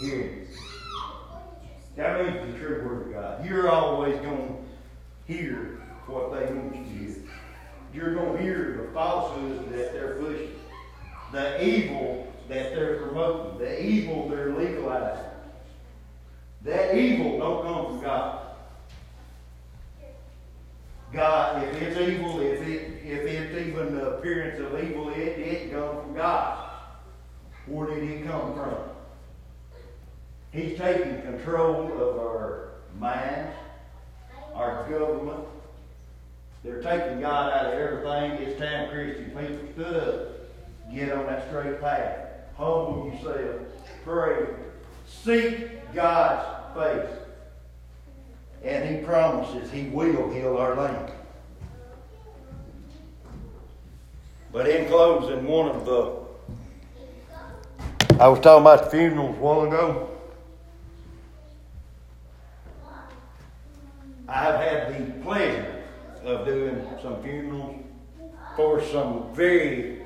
Hearing. 0.00 0.46
That 1.96 2.24
means 2.24 2.52
the 2.52 2.58
true 2.58 2.86
Word 2.86 3.06
of 3.06 3.12
God. 3.12 3.46
You're 3.46 3.70
always 3.70 4.16
going 4.20 4.64
to 5.26 5.32
hear 5.32 5.75
what 6.06 6.32
they 6.32 6.52
want 6.52 6.74
you 6.76 6.82
to 6.84 6.88
hear. 6.88 7.16
You're 7.92 8.14
going 8.14 8.36
to 8.36 8.42
hear 8.42 8.82
the 8.82 8.92
falsehoods 8.92 9.70
that 9.70 9.92
they're 9.92 10.16
pushing, 10.16 10.54
the 11.32 11.64
evil 11.64 12.32
that 12.48 12.74
they're 12.74 12.98
promoting, 12.98 13.58
the 13.58 13.84
evil 13.84 14.28
they're 14.28 14.54
legalizing. 14.54 15.24
That 16.62 16.96
evil 16.96 17.38
don't 17.38 17.62
come 17.62 17.86
from 17.86 18.00
God. 18.00 18.46
God, 21.12 21.64
if 21.64 21.80
it's 21.80 21.98
evil, 21.98 22.40
if 22.40 22.60
it 22.60 23.02
if 23.04 23.22
it's 23.22 23.68
even 23.68 23.94
the 23.94 24.16
appearance 24.16 24.58
of 24.60 24.82
evil, 24.82 25.08
it 25.10 25.38
it 25.38 25.70
come 25.70 26.02
from 26.02 26.14
God. 26.14 26.70
Where 27.66 27.94
did 27.94 28.02
it 28.02 28.26
come 28.26 28.54
from? 28.54 28.76
He's 30.52 30.76
taking 30.76 31.22
control 31.22 31.92
of 31.92 32.18
our 32.18 32.70
minds, 32.98 33.54
our 34.54 34.88
government. 34.90 35.44
They're 36.66 36.82
taking 36.82 37.20
God 37.20 37.52
out 37.52 37.66
of 37.66 37.74
everything. 37.74 38.32
It's 38.42 38.58
time 38.58 38.88
Christian 38.90 39.30
people 39.30 39.72
stood 39.74 39.96
up. 39.96 40.92
Get 40.92 41.12
on 41.12 41.26
that 41.26 41.46
straight 41.46 41.80
path. 41.80 42.26
Humble 42.56 43.12
yourself. 43.14 43.62
Pray. 44.02 44.46
Seek 45.06 45.94
God's 45.94 46.74
face. 46.74 47.18
And 48.64 48.96
He 48.96 49.04
promises 49.04 49.70
He 49.70 49.84
will 49.84 50.28
heal 50.32 50.56
our 50.56 50.74
land. 50.74 51.12
But 54.50 54.68
in 54.68 54.88
closing, 54.88 55.46
one 55.46 55.68
of 55.68 55.86
the 55.86 56.26
I 58.18 58.26
was 58.26 58.40
talking 58.40 58.62
about 58.62 58.90
funerals 58.90 59.36
a 59.36 59.40
while 59.40 59.66
ago. 59.66 60.10
I've 64.26 64.58
had 64.58 64.96
the 64.96 65.12
pleasure 65.22 65.65
of 66.26 66.44
doing 66.44 66.84
some 67.00 67.22
funerals 67.22 67.76
for 68.56 68.82
some 68.82 69.32
very 69.32 70.02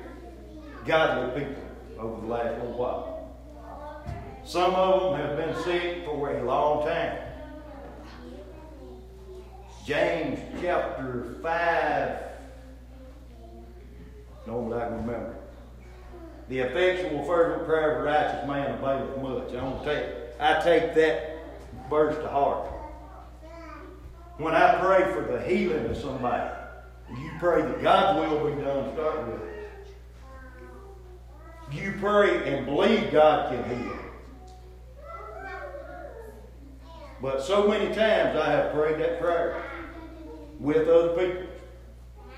godly 0.85 1.43
people 1.43 1.63
over 1.97 2.21
the 2.21 2.27
last 2.27 2.59
little 2.59 2.77
while. 2.77 3.17
Some 4.43 4.75
of 4.75 5.17
them 5.17 5.19
have 5.19 5.37
been 5.37 5.63
sick 5.63 6.05
for 6.05 6.31
a 6.31 6.43
long 6.43 6.85
time. 6.85 7.17
James 9.85 10.39
chapter 10.61 11.37
5. 11.41 12.17
No, 14.45 14.73
I 14.73 14.85
can 14.85 14.97
remember. 14.97 15.35
The 16.49 16.59
effectual 16.59 17.25
fervent 17.25 17.65
prayer 17.65 17.95
of 17.95 18.01
a 18.01 18.03
righteous 18.05 18.47
man 18.47 18.77
availeth 18.77 19.21
much. 19.21 19.55
I 19.55 19.85
take 19.85 20.05
I 20.39 20.61
take 20.61 20.93
that 20.95 21.37
verse 21.89 22.15
to 22.17 22.27
heart. 22.27 22.67
When 24.41 24.55
I 24.55 24.79
pray 24.79 25.03
for 25.13 25.21
the 25.21 25.39
healing 25.43 25.85
of 25.85 25.95
somebody, 25.95 26.49
you 27.15 27.29
pray 27.37 27.61
that 27.61 27.79
God's 27.83 28.31
will 28.31 28.49
be 28.49 28.59
done 28.59 28.91
start 28.95 29.27
with. 29.27 29.41
You 31.71 31.93
pray 31.99 32.51
and 32.51 32.65
believe 32.65 33.11
God 33.11 33.51
can 33.51 33.63
heal. 33.69 33.99
But 37.21 37.43
so 37.43 37.67
many 37.67 37.93
times 37.93 38.35
I 38.35 38.49
have 38.49 38.73
prayed 38.73 38.99
that 38.99 39.21
prayer 39.21 39.63
with 40.59 40.87
other 40.87 41.09
people. 41.09 41.43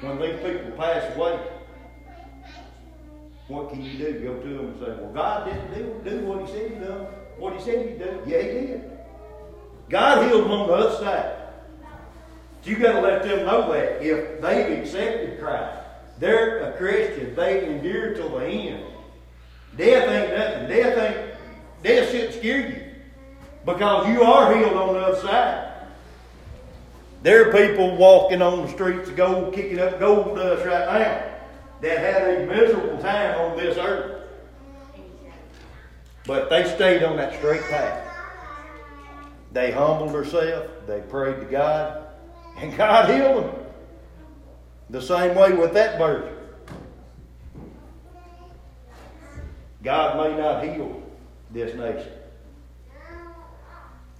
When 0.01 0.20
these 0.20 0.41
people 0.41 0.72
pass 0.72 1.16
away, 1.16 1.39
what 3.47 3.70
can 3.70 3.82
you 3.82 3.97
do? 3.97 4.20
Go 4.20 4.41
to 4.41 4.49
them 4.49 4.66
and 4.66 4.80
say, 4.80 5.01
Well, 5.01 5.14
God 5.14 5.45
didn't 5.45 6.04
do, 6.04 6.10
do 6.10 6.26
what 6.26 6.41
He 6.41 6.51
said 6.51 6.70
He 6.70 6.76
done. 6.80 7.06
What 7.38 7.54
He 7.54 7.62
said 7.62 7.88
He'd 7.88 7.97
do. 7.97 8.22
Yeah, 8.28 8.41
He 8.41 8.68
did. 8.68 8.91
God 9.88 10.28
healed 10.28 10.43
them 10.43 10.51
on 10.51 10.68
the 10.68 10.74
other 10.74 10.97
side. 10.97 11.43
You 12.64 12.78
got 12.78 12.93
to 12.93 13.01
let 13.01 13.24
them 13.24 13.45
know 13.45 13.72
that 13.74 14.01
if 14.01 14.41
they've 14.41 14.80
accepted 14.80 15.39
Christ, 15.39 15.80
they're 16.20 16.72
a 16.72 16.78
Christian, 16.78 17.36
they 17.36 17.66
endure 17.66 18.14
till 18.14 18.30
the 18.30 18.45
end. 18.45 18.86
Death 19.76 20.09
ain't 20.09 20.38
nothing. 20.38 20.70
Death 20.70 20.97
ain't 20.97 21.34
death 21.84 22.11
shouldn't 22.11 22.34
scare 22.36 22.70
you. 22.70 22.84
Because 23.66 24.07
you 24.07 24.24
are 24.24 24.55
healed 24.55 24.74
on 24.74 24.93
the 24.93 24.99
other 24.99 25.20
side. 25.20 25.74
There 27.22 27.49
are 27.49 27.68
people 27.68 27.95
walking 27.95 28.41
on 28.41 28.66
the 28.66 28.72
streets 28.72 29.09
of 29.09 29.16
gold, 29.16 29.53
kicking 29.53 29.80
up 29.80 29.99
gold 29.99 30.36
dust 30.36 30.66
right 30.66 30.99
now 30.99 31.34
that 31.82 31.97
had 31.97 32.41
a 32.41 32.45
miserable 32.45 32.97
time 32.99 33.39
on 33.39 33.57
this 33.57 33.78
earth. 33.78 34.30
But 36.26 36.49
they 36.49 36.64
stayed 36.76 37.03
on 37.03 37.18
that 37.18 37.38
straight 37.38 37.64
path. 37.64 38.09
They 39.51 39.72
humbled 39.72 40.14
themselves, 40.14 40.70
they 40.88 41.01
prayed 41.01 41.39
to 41.39 41.45
God, 41.45 42.03
and 42.58 42.76
God 42.78 43.10
healed 43.10 43.45
them. 43.45 43.56
The 44.89 45.01
same 45.01 45.36
way 45.36 45.54
with 45.54 45.74
that 45.74 45.97
virgin. 45.97 46.36
God 49.84 50.18
may 50.18 50.38
not 50.38 50.64
heal 50.64 51.01
this 51.51 51.76
nation. 51.76 52.12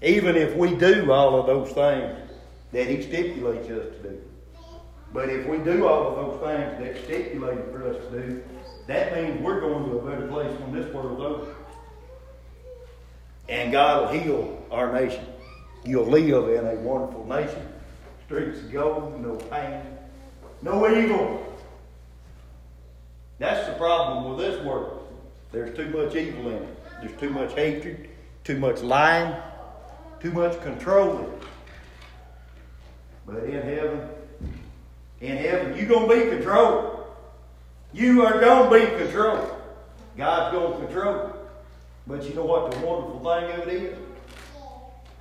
Even 0.02 0.36
if 0.36 0.56
we 0.58 0.76
do 0.76 1.12
all 1.12 1.40
of 1.40 1.46
those 1.46 1.72
things 1.72 2.32
that 2.74 2.88
He 2.88 3.02
stipulates 3.02 3.70
us 3.70 3.96
to 3.96 4.10
do. 4.10 4.22
But 5.14 5.30
if 5.30 5.48
we 5.48 5.60
do 5.60 5.88
all 5.88 6.08
of 6.08 6.16
those 6.16 6.42
things 6.42 6.80
that 6.80 7.04
stipulated 7.06 7.66
for 7.72 7.88
us 7.88 7.96
to 8.10 8.20
do, 8.20 8.44
that 8.88 9.16
means 9.16 9.42
we're 9.42 9.62
going 9.62 9.90
to 9.90 10.00
a 10.00 10.10
better 10.10 10.28
place 10.28 10.60
when 10.60 10.74
this 10.74 10.94
world's 10.94 11.22
over. 11.22 11.56
And 13.48 13.72
God 13.72 14.02
will 14.02 14.20
heal 14.20 14.66
our 14.72 14.92
nation. 14.92 15.26
You'll 15.86 16.06
live 16.06 16.50
in 16.50 16.66
a 16.66 16.76
wonderful 16.82 17.26
nation. 17.26 17.73
Streets 18.34 18.62
of 18.62 18.72
gold, 18.72 19.22
no 19.22 19.36
pain, 19.36 19.80
no 20.64 20.90
evil. 20.90 21.56
That's 23.38 23.68
the 23.68 23.74
problem 23.76 24.28
with 24.28 24.40
this 24.40 24.66
world. 24.66 25.08
There's 25.52 25.78
too 25.78 25.88
much 25.90 26.16
evil 26.16 26.48
in 26.48 26.64
it. 26.64 26.78
There's 27.00 27.20
too 27.20 27.30
much 27.30 27.54
hatred, 27.54 28.10
too 28.44 28.58
much 28.58 28.82
lying, 28.82 29.36
too 30.20 30.32
much 30.32 30.60
controlling. 30.64 31.32
But 33.28 33.44
in 33.44 33.62
heaven, 33.62 34.10
in 35.22 35.38
heaven, 35.38 35.78
you're 35.78 35.86
going 35.86 36.10
to 36.10 36.26
be 36.26 36.32
controlled. 36.36 37.06
You 37.92 38.26
are 38.26 38.40
going 38.40 38.68
to 38.68 38.92
be 38.92 38.98
controlled. 38.98 39.48
God's 40.18 40.58
going 40.58 40.74
to 40.74 40.86
control 40.88 41.16
you. 41.28 41.34
But 42.08 42.28
you 42.28 42.34
know 42.34 42.46
what 42.46 42.72
the 42.72 42.80
wonderful 42.80 43.20
thing 43.20 43.62
of 43.62 43.68
it 43.68 43.84
is? 43.84 43.98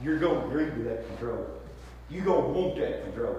You're 0.02 0.18
going 0.18 0.40
to 0.40 0.46
agree 0.46 0.70
to 0.70 0.88
that 0.88 1.06
control. 1.08 1.61
You're 2.12 2.24
going 2.24 2.42
to 2.42 2.60
want 2.60 2.76
that 2.76 3.04
control. 3.04 3.38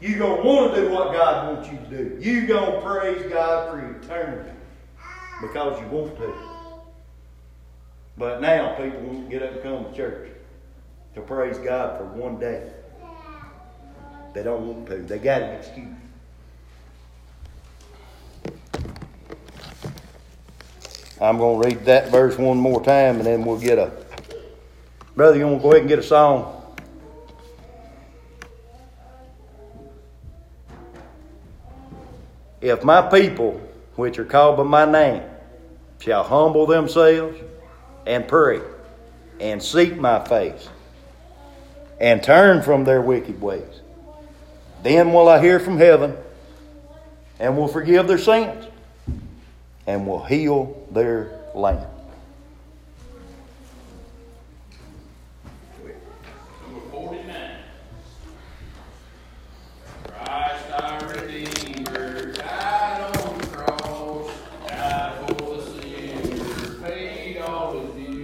You're 0.00 0.18
going 0.18 0.42
to 0.42 0.46
want 0.46 0.74
to 0.74 0.80
do 0.80 0.90
what 0.90 1.12
God 1.12 1.54
wants 1.54 1.70
you 1.70 1.78
to 1.78 1.86
do. 1.86 2.18
You're 2.20 2.46
going 2.46 2.72
to 2.72 2.80
praise 2.80 3.30
God 3.30 3.70
for 3.70 4.02
eternity 4.02 4.50
because 5.40 5.80
you 5.80 5.86
want 5.86 6.16
to. 6.18 6.34
But 8.18 8.40
now 8.40 8.74
people 8.74 9.00
won't 9.00 9.30
get 9.30 9.42
up 9.42 9.52
and 9.52 9.62
come 9.62 9.84
to 9.84 9.96
church 9.96 10.30
to 11.14 11.20
praise 11.20 11.58
God 11.58 11.98
for 11.98 12.04
one 12.06 12.40
day. 12.40 12.72
They 14.34 14.42
don't 14.42 14.66
want 14.66 14.86
to. 14.88 14.98
They 14.98 15.18
got 15.18 15.42
an 15.42 15.50
excuse. 15.56 15.88
I'm 21.20 21.38
going 21.38 21.62
to 21.62 21.68
read 21.68 21.84
that 21.86 22.10
verse 22.10 22.36
one 22.36 22.58
more 22.58 22.84
time 22.84 23.16
and 23.16 23.24
then 23.24 23.44
we'll 23.44 23.58
get 23.58 23.78
a. 23.78 23.92
Brother, 25.14 25.38
you 25.38 25.46
want 25.46 25.58
to 25.58 25.62
go 25.62 25.70
ahead 25.70 25.80
and 25.80 25.88
get 25.88 25.98
a 25.98 26.02
song? 26.02 26.55
If 32.66 32.82
my 32.82 33.00
people, 33.00 33.60
which 33.94 34.18
are 34.18 34.24
called 34.24 34.56
by 34.56 34.64
my 34.64 34.90
name, 34.90 35.22
shall 36.00 36.24
humble 36.24 36.66
themselves 36.66 37.38
and 38.04 38.26
pray 38.26 38.60
and 39.38 39.62
seek 39.62 39.96
my 39.96 40.24
face 40.24 40.68
and 42.00 42.20
turn 42.20 42.62
from 42.62 42.82
their 42.82 43.00
wicked 43.00 43.40
ways, 43.40 43.82
then 44.82 45.12
will 45.12 45.28
I 45.28 45.40
hear 45.40 45.60
from 45.60 45.78
heaven 45.78 46.16
and 47.38 47.56
will 47.56 47.68
forgive 47.68 48.08
their 48.08 48.18
sins 48.18 48.66
and 49.86 50.04
will 50.04 50.24
heal 50.24 50.88
their 50.90 51.38
land. 51.54 51.86